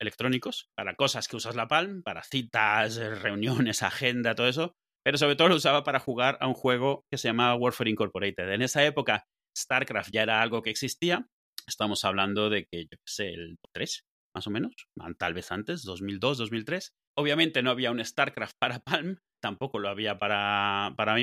electrónicos, 0.00 0.68
para 0.76 0.94
cosas 0.94 1.28
que 1.28 1.36
usas 1.36 1.56
la 1.56 1.68
Palm, 1.68 2.02
para 2.02 2.22
citas, 2.22 2.96
reuniones, 2.96 3.82
agenda, 3.82 4.34
todo 4.34 4.48
eso. 4.48 4.72
Pero 5.04 5.18
sobre 5.18 5.36
todo 5.36 5.48
lo 5.48 5.54
usaba 5.54 5.84
para 5.84 6.00
jugar 6.00 6.36
a 6.40 6.48
un 6.48 6.54
juego 6.54 7.04
que 7.10 7.18
se 7.18 7.28
llamaba 7.28 7.54
Warfare 7.54 7.90
Incorporated. 7.90 8.50
En 8.52 8.62
esa 8.62 8.84
época, 8.84 9.24
StarCraft 9.56 10.10
ya 10.12 10.22
era 10.22 10.42
algo 10.42 10.62
que 10.62 10.70
existía, 10.70 11.26
Estamos 11.68 12.04
hablando 12.04 12.50
de 12.50 12.66
que, 12.66 12.84
yo 12.84 12.98
sé, 13.06 13.28
el 13.28 13.58
3, 13.74 14.04
más 14.34 14.46
o 14.46 14.50
menos, 14.50 14.72
tal 15.18 15.34
vez 15.34 15.52
antes, 15.52 15.82
2002, 15.82 16.38
2003. 16.38 16.92
Obviamente 17.16 17.62
no 17.62 17.70
había 17.70 17.90
un 17.90 18.04
StarCraft 18.04 18.56
para 18.60 18.80
Palm, 18.80 19.18
tampoco 19.42 19.78
lo 19.78 19.88
había 19.88 20.18
para, 20.18 20.94
para. 20.96 21.16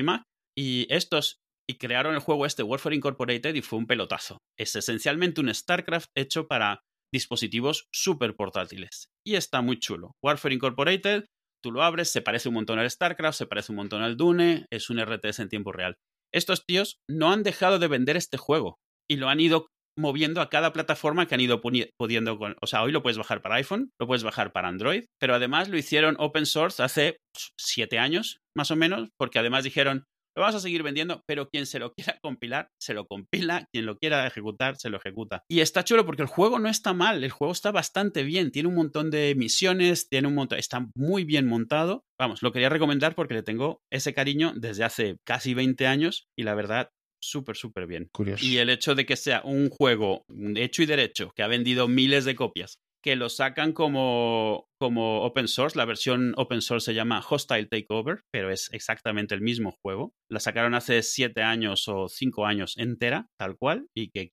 Y 0.58 0.88
estos 0.89 1.39
y 1.67 1.77
crearon 1.77 2.13
el 2.13 2.19
juego 2.19 2.45
este 2.45 2.63
Warfare 2.63 2.95
Incorporated 2.95 3.55
y 3.55 3.62
fue 3.62 3.79
un 3.79 3.88
pelotazo. 3.88 4.38
Es 4.58 4.75
esencialmente 4.75 5.41
un 5.41 5.53
StarCraft 5.53 6.10
hecho 6.15 6.47
para 6.47 6.81
dispositivos 7.12 7.88
súper 7.91 8.36
portátiles. 8.36 9.10
Y 9.25 9.36
está 9.36 9.62
muy 9.62 9.79
chulo. 9.79 10.12
Warfare 10.23 10.53
Incorporated, 10.53 11.25
tú 11.63 11.71
lo 11.71 11.81
abres, 11.81 12.12
se 12.12 12.21
parece 12.21 12.49
un 12.49 12.55
montón 12.55 12.77
al 12.77 12.89
StarCraft, 12.89 13.38
se 13.38 13.47
parece 13.47 13.71
un 13.71 13.77
montón 13.77 14.03
al 14.03 14.17
Dune, 14.17 14.67
es 14.71 14.89
un 14.89 14.99
RTS 14.99 15.39
en 15.39 15.49
tiempo 15.49 15.71
real. 15.71 15.95
Estos 16.31 16.65
tíos 16.65 16.99
no 17.10 17.31
han 17.31 17.43
dejado 17.43 17.79
de 17.79 17.88
vender 17.88 18.17
este 18.17 18.38
juego 18.38 18.77
y 19.10 19.17
lo 19.17 19.29
han 19.29 19.39
ido 19.39 19.67
moviendo 19.97 20.41
a 20.41 20.49
cada 20.49 20.73
plataforma 20.73 21.27
que 21.27 21.36
han 21.36 21.41
ido 21.41 21.62
pudiendo 21.62 22.38
con, 22.38 22.55
o 22.62 22.67
sea, 22.67 22.84
hoy 22.84 22.91
lo 22.91 23.01
puedes 23.01 23.17
bajar 23.17 23.41
para 23.41 23.55
iPhone, 23.55 23.91
lo 23.99 24.08
puedes 24.08 24.23
bajar 24.23 24.51
para 24.51 24.67
Android, 24.67 25.05
pero 25.19 25.36
además 25.36 25.69
lo 25.69 25.77
hicieron 25.77 26.15
open 26.19 26.45
source 26.45 26.81
hace 26.84 27.17
siete 27.58 27.99
años, 27.99 28.39
más 28.55 28.71
o 28.71 28.75
menos, 28.75 29.10
porque 29.17 29.39
además 29.39 29.63
dijeron, 29.63 30.05
lo 30.38 30.41
vamos 30.41 30.55
a 30.55 30.60
seguir 30.60 30.84
vendiendo, 30.84 31.23
pero 31.25 31.47
quien 31.49 31.65
se 31.65 31.79
lo 31.79 31.93
quiera 31.93 32.19
compilar, 32.21 32.67
se 32.77 32.93
lo 32.93 33.08
compila, 33.08 33.67
quien 33.71 33.86
lo 33.86 33.97
quiera 33.97 34.27
ejecutar, 34.27 34.75
se 34.75 34.89
lo 34.89 34.97
ejecuta. 34.97 35.43
Y 35.49 35.62
está 35.62 35.86
chulo 35.86 36.05
porque 36.05 36.23
el 36.23 36.27
juego 36.27 36.60
no 36.60 36.67
está 36.67 36.93
mal, 36.93 37.23
el 37.23 37.31
juego 37.31 37.53
está 37.53 37.71
bastante 37.71 38.23
bien, 38.23 38.51
tiene 38.51 38.67
un 38.67 38.75
montón 38.75 39.12
de 39.12 39.34
misiones, 39.36 40.10
tiene 40.10 40.27
un 40.27 40.36
montón, 40.36 40.60
está 40.60 40.88
muy 40.93 41.23
bien 41.23 41.47
montado. 41.47 42.03
Vamos, 42.19 42.43
lo 42.43 42.51
quería 42.51 42.69
recomendar 42.69 43.15
porque 43.15 43.34
le 43.34 43.43
tengo 43.43 43.79
ese 43.91 44.13
cariño 44.13 44.53
desde 44.55 44.84
hace 44.84 45.17
casi 45.25 45.53
20 45.53 45.88
años 45.88 46.25
y 46.38 46.43
la 46.43 46.53
verdad 46.53 46.89
súper, 47.19 47.56
súper 47.56 47.88
bien. 47.88 48.10
Curioso. 48.12 48.45
Y 48.45 48.58
el 48.58 48.69
hecho 48.69 48.95
de 48.95 49.06
que 49.06 49.15
sea 49.15 49.41
un 49.43 49.69
juego 49.69 50.25
hecho 50.56 50.84
y 50.84 50.86
derecho, 50.86 51.32
que 51.36 51.43
ha 51.43 51.47
vendido 51.47 51.88
miles 51.88 52.25
de 52.25 52.36
copias, 52.36 52.80
que 53.06 53.15
lo 53.15 53.30
sacan 53.30 53.72
como, 53.72 54.68
como 54.80 55.22
open 55.22 55.48
source. 55.48 55.78
La 55.78 55.86
versión 55.86 56.34
open 56.38 56.63
source 56.63 56.86
se 56.86 56.96
llama 56.96 57.24
Hostile 57.30 57.68
Takeover, 57.68 58.24
pero 58.34 58.50
es 58.50 58.68
exactamente 58.74 59.36
el 59.36 59.41
mismo 59.41 59.78
juego. 59.84 60.15
La 60.28 60.39
sacaron 60.39 60.74
hace 60.74 61.04
siete 61.04 61.44
años 61.44 61.88
o 61.88 62.08
cinco 62.08 62.48
años 62.48 62.74
entera, 62.78 63.28
tal 63.39 63.58
cual, 63.58 63.86
y 63.96 64.10
que, 64.10 64.30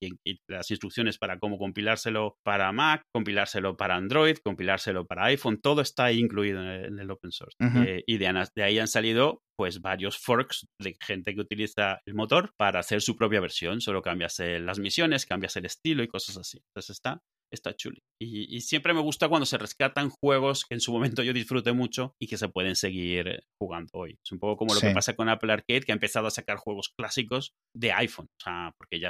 las 0.49 0.71
instrucciones 0.71 1.19
para 1.19 1.37
cómo 1.37 1.59
compilárselo 1.59 2.37
para 2.43 2.71
Mac, 2.71 3.03
compilárselo 3.13 3.77
para 3.77 3.95
Android, 3.95 4.37
compilárselo 4.43 5.05
para 5.05 5.25
iPhone, 5.25 5.61
todo 5.61 5.81
está 5.81 6.11
incluido 6.11 6.59
en 6.63 6.97
el, 6.97 7.11
open 7.11 7.31
source. 7.31 7.55
Eh, 7.85 8.03
y 8.07 8.17
de, 8.17 8.47
de 8.55 8.63
ahí 8.63 8.79
han 8.79 8.87
salido 8.87 9.43
pues 9.55 9.81
varios 9.81 10.17
forks 10.17 10.65
de 10.81 10.97
gente 10.99 11.35
que 11.35 11.41
utiliza 11.41 11.99
el 12.07 12.15
motor 12.15 12.53
para 12.57 12.79
hacer 12.79 13.03
su 13.03 13.15
propia 13.15 13.39
versión. 13.39 13.81
Solo 13.81 14.01
cambias 14.01 14.39
las 14.39 14.79
misiones, 14.79 15.27
cambias 15.27 15.55
el 15.57 15.65
estilo 15.65 16.01
y 16.01 16.07
cosas 16.07 16.37
así. 16.37 16.57
Entonces 16.69 16.95
está 16.95 17.21
está 17.53 17.75
chuli. 17.75 18.03
Y, 18.19 18.61
siempre 18.61 18.93
me 18.93 19.01
gusta 19.01 19.29
cuando 19.29 19.45
se 19.45 19.57
rescatan 19.57 20.09
juegos 20.09 20.65
que 20.65 20.75
en 20.75 20.81
su 20.81 20.91
momento 20.91 21.23
yo 21.23 21.33
disfruté 21.33 21.73
mucho 21.73 22.15
y 22.19 22.27
que 22.27 22.37
se 22.37 22.49
pueden 22.49 22.75
seguir 22.75 23.43
jugando 23.59 23.89
hoy. 23.93 24.17
Es 24.23 24.31
un 24.31 24.39
poco 24.39 24.57
como 24.57 24.73
lo 24.73 24.81
que 24.81 24.91
pasa 24.91 25.15
con 25.15 25.29
Apple 25.29 25.53
Arcade, 25.53 25.81
que 25.81 25.91
ha 25.91 25.95
empezado 25.95 26.27
a 26.27 26.31
sacar 26.31 26.57
juegos 26.57 26.89
clásicos 26.97 27.53
de 27.75 27.91
iPhone. 27.91 28.27
O 28.39 28.43
sea, 28.43 28.73
porque 28.77 28.99
ya 28.99 29.09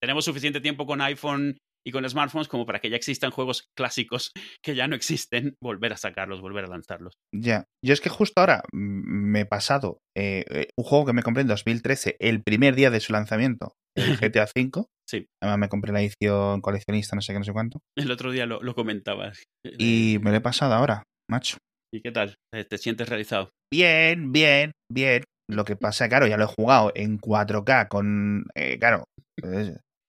tenemos 0.00 0.24
suficiente 0.24 0.60
tiempo 0.60 0.86
con 0.86 1.00
iPhone 1.00 1.58
y 1.86 1.92
con 1.92 2.08
smartphones 2.08 2.48
como 2.48 2.66
para 2.66 2.80
que 2.80 2.90
ya 2.90 2.96
existan 2.96 3.30
juegos 3.30 3.68
clásicos 3.76 4.32
que 4.62 4.74
ya 4.74 4.88
no 4.88 4.96
existen, 4.96 5.56
volver 5.62 5.92
a 5.92 5.96
sacarlos, 5.96 6.40
volver 6.40 6.64
a 6.64 6.68
lanzarlos. 6.68 7.14
Ya, 7.34 7.64
yo 7.84 7.92
es 7.92 8.00
que 8.00 8.08
justo 8.08 8.40
ahora 8.40 8.62
me 8.72 9.40
he 9.40 9.46
pasado 9.46 9.98
eh, 10.16 10.44
eh, 10.50 10.68
un 10.76 10.84
juego 10.84 11.06
que 11.06 11.12
me 11.12 11.22
compré 11.22 11.42
en 11.42 11.48
2013, 11.48 12.16
el 12.18 12.42
primer 12.42 12.74
día 12.74 12.90
de 12.90 13.00
su 13.00 13.12
lanzamiento, 13.12 13.74
el 13.96 14.16
GTA 14.20 14.48
V. 14.54 14.86
Sí. 15.06 15.26
Además 15.42 15.58
me 15.58 15.68
compré 15.68 15.92
la 15.92 16.00
edición 16.00 16.62
coleccionista, 16.62 17.14
no 17.14 17.20
sé 17.22 17.32
qué, 17.32 17.38
no 17.38 17.44
sé 17.44 17.52
cuánto. 17.52 17.80
El 17.96 18.10
otro 18.10 18.32
día 18.32 18.46
lo, 18.46 18.62
lo 18.62 18.74
comentabas. 18.74 19.44
Y 19.78 20.18
me 20.22 20.30
lo 20.30 20.38
he 20.38 20.40
pasado 20.40 20.72
ahora, 20.72 21.02
macho. 21.30 21.58
¿Y 21.92 22.00
qué 22.00 22.10
tal? 22.10 22.36
¿Te 22.50 22.78
sientes 22.78 23.08
realizado? 23.08 23.50
Bien, 23.72 24.32
bien, 24.32 24.72
bien. 24.90 25.24
Lo 25.48 25.64
que 25.64 25.76
pasa, 25.76 26.08
claro, 26.08 26.26
ya 26.26 26.38
lo 26.38 26.44
he 26.44 26.54
jugado 26.58 26.90
en 26.94 27.18
4K 27.18 27.88
con, 27.88 28.46
eh, 28.54 28.78
claro, 28.78 29.04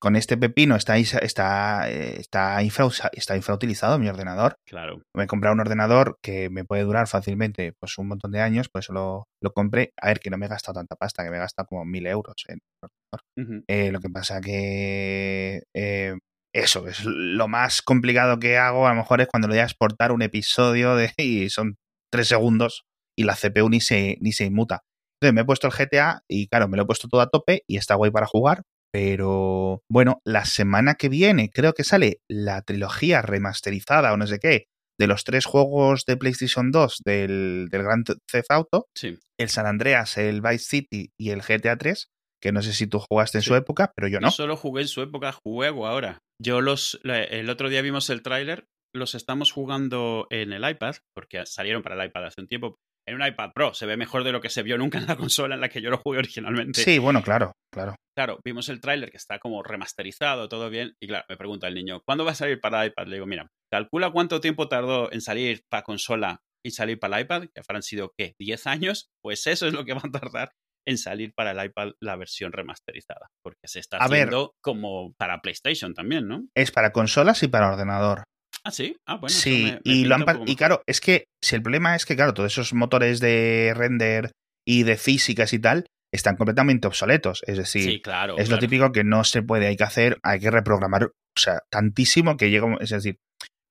con 0.05 0.15
este 0.15 0.37
pepino 0.37 0.75
está, 0.75 0.97
está, 0.97 1.89
eh, 1.89 2.19
está, 2.19 2.61
infra, 2.61 2.89
está 3.11 3.35
infrautilizado 3.35 3.97
mi 3.97 4.07
ordenador. 4.07 4.55
Claro. 4.63 5.01
Me 5.15 5.23
he 5.23 5.27
comprado 5.27 5.55
un 5.55 5.61
ordenador 5.61 6.19
que 6.21 6.51
me 6.51 6.63
puede 6.63 6.83
durar 6.83 7.07
fácilmente 7.07 7.73
pues 7.79 7.97
un 7.97 8.09
montón 8.09 8.31
de 8.31 8.39
años, 8.39 8.69
por 8.69 8.81
eso 8.81 8.93
lo, 8.93 9.27
lo 9.41 9.51
compré. 9.51 9.93
A 9.99 10.09
ver, 10.09 10.19
que 10.19 10.29
no 10.29 10.37
me 10.37 10.45
he 10.45 10.49
gastado 10.49 10.75
tanta 10.75 10.95
pasta, 10.95 11.23
que 11.23 11.31
me 11.31 11.37
he 11.37 11.39
gastado 11.39 11.65
como 11.65 11.85
mil 11.85 12.05
euros 12.05 12.35
en 12.47 12.59
ordenador. 12.83 13.63
Eh, 13.67 13.91
lo 13.91 13.99
que 13.99 14.09
pasa 14.11 14.41
que 14.41 15.63
eh, 15.73 16.13
eso 16.53 16.87
es 16.87 17.03
lo 17.03 17.47
más 17.47 17.81
complicado 17.81 18.37
que 18.37 18.59
hago. 18.59 18.85
A 18.85 18.91
lo 18.91 18.97
mejor 18.97 19.21
es 19.21 19.27
cuando 19.27 19.47
le 19.47 19.55
voy 19.55 19.61
a 19.61 19.63
exportar 19.63 20.11
un 20.11 20.21
episodio 20.21 20.95
de, 20.95 21.11
y 21.17 21.49
son 21.49 21.77
tres 22.11 22.27
segundos 22.27 22.83
y 23.17 23.23
la 23.23 23.33
CPU 23.33 23.69
ni 23.69 23.81
se, 23.81 24.19
ni 24.21 24.33
se 24.33 24.45
inmuta. 24.45 24.83
Entonces 25.15 25.33
me 25.33 25.41
he 25.41 25.45
puesto 25.45 25.65
el 25.65 25.73
GTA 25.73 26.21
y 26.27 26.47
claro, 26.47 26.67
me 26.67 26.77
lo 26.77 26.83
he 26.83 26.85
puesto 26.85 27.07
todo 27.07 27.21
a 27.21 27.29
tope 27.31 27.63
y 27.65 27.77
está 27.77 27.95
guay 27.95 28.11
para 28.11 28.27
jugar, 28.27 28.61
pero 28.95 29.83
bueno, 29.89 30.21
la 30.23 30.45
semana 30.45 30.95
que 30.95 31.09
viene 31.09 31.49
creo 31.49 31.73
que 31.73 31.83
sale 31.83 32.21
la 32.29 32.61
trilogía 32.61 33.21
remasterizada 33.21 34.13
o 34.13 34.17
no 34.17 34.25
sé 34.25 34.39
qué 34.39 34.67
de 34.97 35.07
los 35.07 35.25
tres 35.25 35.45
juegos 35.45 36.05
de 36.05 36.15
PlayStation 36.15 36.71
2 36.71 37.01
del, 37.03 37.67
del 37.69 37.83
Grand 37.83 38.05
Theft 38.05 38.51
Auto, 38.51 38.87
sí. 38.95 39.19
el 39.37 39.49
San 39.49 39.65
Andreas, 39.65 40.17
el 40.17 40.41
Vice 40.41 40.59
City 40.59 41.11
y 41.19 41.31
el 41.31 41.41
GTA 41.41 41.75
3, 41.75 42.07
que 42.41 42.53
no 42.53 42.61
sé 42.61 42.71
si 42.71 42.87
tú 42.87 42.99
jugaste 42.99 43.39
en 43.39 43.41
su 43.41 43.53
época, 43.55 43.91
pero 43.93 44.07
yo 44.07 44.21
no. 44.21 44.29
Yo 44.29 44.31
solo 44.31 44.55
jugué 44.55 44.83
en 44.83 44.87
su 44.87 45.01
época, 45.01 45.33
juego 45.33 45.87
ahora. 45.87 46.19
Yo 46.41 46.61
los, 46.61 47.01
el 47.03 47.49
otro 47.49 47.67
día 47.67 47.81
vimos 47.81 48.09
el 48.09 48.21
tráiler, 48.21 48.67
los 48.93 49.13
estamos 49.13 49.51
jugando 49.51 50.27
en 50.29 50.53
el 50.53 50.69
iPad, 50.69 50.95
porque 51.13 51.45
salieron 51.45 51.83
para 51.83 52.01
el 52.01 52.07
iPad 52.07 52.27
hace 52.27 52.39
un 52.39 52.47
tiempo, 52.47 52.77
en 53.07 53.15
un 53.15 53.25
iPad 53.25 53.51
Pro. 53.53 53.73
Se 53.73 53.85
ve 53.85 53.97
mejor 53.97 54.23
de 54.23 54.31
lo 54.31 54.41
que 54.41 54.49
se 54.49 54.63
vio 54.63 54.77
nunca 54.77 54.97
en 54.97 55.07
la 55.07 55.15
consola 55.17 55.55
en 55.55 55.61
la 55.61 55.69
que 55.69 55.81
yo 55.81 55.89
lo 55.89 55.97
jugué 55.97 56.19
originalmente. 56.19 56.81
Sí, 56.81 56.99
bueno, 56.99 57.21
claro, 57.21 57.51
claro. 57.71 57.95
Claro, 58.15 58.39
vimos 58.43 58.69
el 58.69 58.79
tráiler 58.79 59.11
que 59.11 59.17
está 59.17 59.39
como 59.39 59.61
remasterizado, 59.61 60.47
todo 60.47 60.69
bien. 60.69 60.95
Y 61.01 61.07
claro, 61.07 61.25
me 61.29 61.37
pregunta 61.37 61.67
el 61.67 61.75
niño, 61.75 62.01
¿cuándo 62.05 62.25
va 62.25 62.31
a 62.31 62.35
salir 62.35 62.59
para 62.59 62.85
iPad? 62.85 63.07
Le 63.07 63.15
digo, 63.15 63.25
mira, 63.25 63.47
calcula 63.71 64.11
cuánto 64.11 64.39
tiempo 64.39 64.67
tardó 64.67 65.11
en 65.11 65.21
salir 65.21 65.63
para 65.69 65.83
consola 65.83 66.41
y 66.63 66.71
salir 66.71 66.99
para 66.99 67.17
el 67.17 67.25
iPad, 67.25 67.43
que 67.53 67.61
habrán 67.61 67.83
sido, 67.83 68.13
¿qué? 68.17 68.33
¿10 68.39 68.67
años? 68.67 69.09
Pues 69.21 69.45
eso 69.47 69.67
es 69.67 69.73
lo 69.73 69.85
que 69.85 69.93
va 69.93 70.01
a 70.03 70.11
tardar 70.11 70.51
en 70.87 70.97
salir 70.97 71.33
para 71.33 71.51
el 71.51 71.65
iPad 71.65 71.91
la 71.99 72.15
versión 72.15 72.51
remasterizada. 72.51 73.27
Porque 73.43 73.67
se 73.67 73.79
está 73.79 73.97
haciendo 73.97 74.53
como 74.61 75.13
para 75.17 75.41
PlayStation 75.41 75.93
también, 75.93 76.27
¿no? 76.27 76.47
Es 76.55 76.71
para 76.71 76.91
consolas 76.91 77.43
y 77.43 77.47
para 77.47 77.69
ordenador. 77.69 78.23
Ah, 78.65 78.71
sí. 78.71 78.97
Ah, 79.05 79.17
bueno. 79.17 79.29
Sí, 79.29 79.77
y, 79.83 80.05
lo 80.05 80.15
han 80.15 80.25
y 80.47 80.55
claro, 80.55 80.81
es 80.87 80.99
que 80.99 81.27
si 81.41 81.55
el 81.55 81.61
problema 81.61 81.95
es 81.95 82.05
que, 82.05 82.15
claro, 82.15 82.33
todos 82.33 82.51
esos 82.51 82.73
motores 82.73 83.19
de 83.19 83.73
render 83.75 84.31
y 84.67 84.83
de 84.83 84.97
físicas 84.97 85.53
y 85.53 85.59
tal 85.59 85.85
están 86.11 86.35
completamente 86.35 86.87
obsoletos. 86.87 87.43
Es 87.45 87.57
decir, 87.57 87.83
sí, 87.83 88.01
claro, 88.01 88.37
es 88.37 88.47
claro. 88.47 88.55
lo 88.55 88.59
típico 88.59 88.91
que 88.91 89.03
no 89.03 89.23
se 89.23 89.43
puede, 89.43 89.67
hay 89.67 89.77
que 89.77 89.83
hacer, 89.83 90.17
hay 90.23 90.39
que 90.39 90.49
reprogramar, 90.49 91.03
o 91.03 91.39
sea, 91.39 91.59
tantísimo 91.69 92.37
que 92.37 92.49
llega, 92.49 92.75
es 92.79 92.89
decir, 92.89 93.19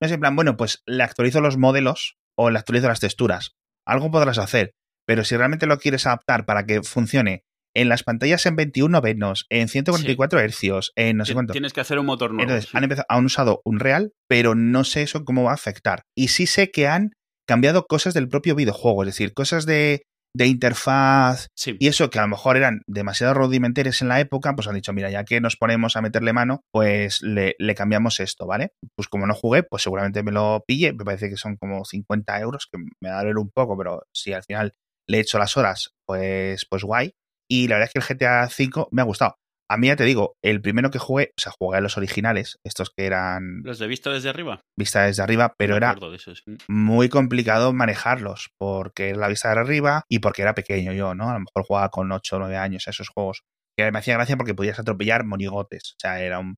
no 0.00 0.06
es 0.06 0.12
en 0.12 0.20
plan, 0.20 0.36
bueno, 0.36 0.56
pues 0.56 0.82
le 0.86 1.02
actualizo 1.02 1.40
los 1.40 1.56
modelos 1.56 2.16
o 2.38 2.50
le 2.50 2.58
actualizo 2.60 2.86
las 2.86 3.00
texturas. 3.00 3.56
Algo 3.84 4.12
podrás 4.12 4.38
hacer, 4.38 4.74
pero 5.06 5.24
si 5.24 5.36
realmente 5.36 5.66
lo 5.66 5.78
quieres 5.78 6.06
adaptar 6.06 6.46
para 6.46 6.66
que 6.66 6.82
funcione 6.82 7.42
en 7.74 7.88
las 7.88 8.02
pantallas 8.02 8.46
en 8.46 8.56
21 8.56 9.00
venos, 9.00 9.46
en 9.50 9.68
144 9.68 10.38
sí. 10.38 10.44
hercios, 10.44 10.92
en 10.96 11.16
no 11.16 11.24
sé 11.24 11.34
cuánto. 11.34 11.52
Tienes 11.52 11.72
que 11.72 11.80
hacer 11.80 11.98
un 11.98 12.06
motor 12.06 12.30
nuevo. 12.30 12.42
Entonces, 12.42 12.70
sí. 12.70 12.76
han, 12.76 12.84
empezado, 12.84 13.06
han 13.08 13.24
usado 13.24 13.60
un 13.64 13.80
real, 13.80 14.12
pero 14.28 14.54
no 14.54 14.84
sé 14.84 15.02
eso 15.02 15.24
cómo 15.24 15.44
va 15.44 15.50
a 15.50 15.54
afectar. 15.54 16.02
Y 16.16 16.28
sí 16.28 16.46
sé 16.46 16.70
que 16.70 16.86
han 16.86 17.12
cambiado 17.46 17.86
cosas 17.86 18.14
del 18.14 18.28
propio 18.28 18.54
videojuego, 18.54 19.02
es 19.02 19.08
decir, 19.08 19.34
cosas 19.34 19.66
de, 19.66 20.02
de 20.36 20.46
interfaz 20.46 21.48
sí. 21.54 21.76
y 21.78 21.88
eso 21.88 22.10
que 22.10 22.18
a 22.18 22.22
lo 22.22 22.28
mejor 22.28 22.56
eran 22.56 22.82
demasiado 22.86 23.34
rudimentarias 23.34 24.02
en 24.02 24.08
la 24.08 24.20
época, 24.20 24.54
pues 24.54 24.66
han 24.66 24.74
dicho, 24.74 24.92
mira, 24.92 25.10
ya 25.10 25.24
que 25.24 25.40
nos 25.40 25.56
ponemos 25.56 25.96
a 25.96 26.02
meterle 26.02 26.32
mano, 26.32 26.62
pues 26.72 27.22
le, 27.22 27.54
le, 27.58 27.74
cambiamos 27.74 28.18
esto, 28.20 28.46
¿vale? 28.46 28.72
Pues 28.96 29.08
como 29.08 29.26
no 29.26 29.34
jugué, 29.34 29.62
pues 29.62 29.82
seguramente 29.82 30.22
me 30.22 30.32
lo 30.32 30.64
pille, 30.66 30.92
me 30.92 31.04
parece 31.04 31.30
que 31.30 31.36
son 31.36 31.56
como 31.56 31.84
50 31.84 32.40
euros, 32.40 32.66
que 32.70 32.78
me 33.00 33.10
va 33.10 33.18
a 33.18 33.22
doler 33.22 33.38
un 33.38 33.50
poco, 33.50 33.76
pero 33.78 34.02
si 34.12 34.32
al 34.32 34.42
final 34.42 34.74
le 35.06 35.18
he 35.18 35.20
hecho 35.20 35.38
las 35.38 35.56
horas, 35.56 35.90
pues, 36.06 36.66
pues 36.68 36.82
guay. 36.82 37.12
Y 37.50 37.68
la 37.68 37.76
verdad 37.76 37.90
es 37.94 38.06
que 38.06 38.14
el 38.14 38.18
GTA 38.18 38.48
V 38.48 38.86
me 38.90 39.02
ha 39.02 39.04
gustado. 39.04 39.36
A 39.70 39.78
mí 39.78 39.86
ya 39.86 39.96
te 39.96 40.04
digo, 40.04 40.34
el 40.44 40.60
primero 40.60 40.90
que 40.90 40.98
jugué, 40.98 41.30
o 41.38 41.40
sea, 41.40 41.52
jugué 41.58 41.80
los 41.80 41.96
originales, 41.96 42.58
estos 42.64 42.90
que 42.90 43.06
eran... 43.06 43.62
¿Los 43.64 43.78
de 43.78 43.86
vista 43.86 44.10
desde 44.10 44.28
arriba? 44.28 44.60
Vista 44.78 45.04
desde 45.04 45.22
arriba, 45.22 45.54
pero 45.56 45.76
era 45.76 45.96
eso, 46.14 46.34
sí. 46.34 46.42
muy 46.68 47.08
complicado 47.08 47.72
manejarlos, 47.72 48.50
porque 48.58 49.08
era 49.10 49.18
la 49.18 49.28
vista 49.28 49.52
de 49.52 49.60
arriba 49.60 50.04
y 50.08 50.18
porque 50.18 50.42
era 50.42 50.54
pequeño 50.54 50.92
yo, 50.92 51.14
¿no? 51.14 51.30
A 51.30 51.34
lo 51.34 51.40
mejor 51.40 51.64
jugaba 51.66 51.88
con 51.88 52.12
8 52.12 52.36
o 52.36 52.38
9 52.40 52.56
años 52.58 52.86
a 52.86 52.90
esos 52.90 53.08
juegos. 53.08 53.42
Que 53.76 53.90
me 53.90 53.98
hacía 53.98 54.14
gracia 54.14 54.36
porque 54.36 54.54
podías 54.54 54.78
atropellar 54.78 55.24
monigotes. 55.24 55.94
O 55.94 55.96
sea, 55.98 56.20
era 56.20 56.38
un... 56.38 56.56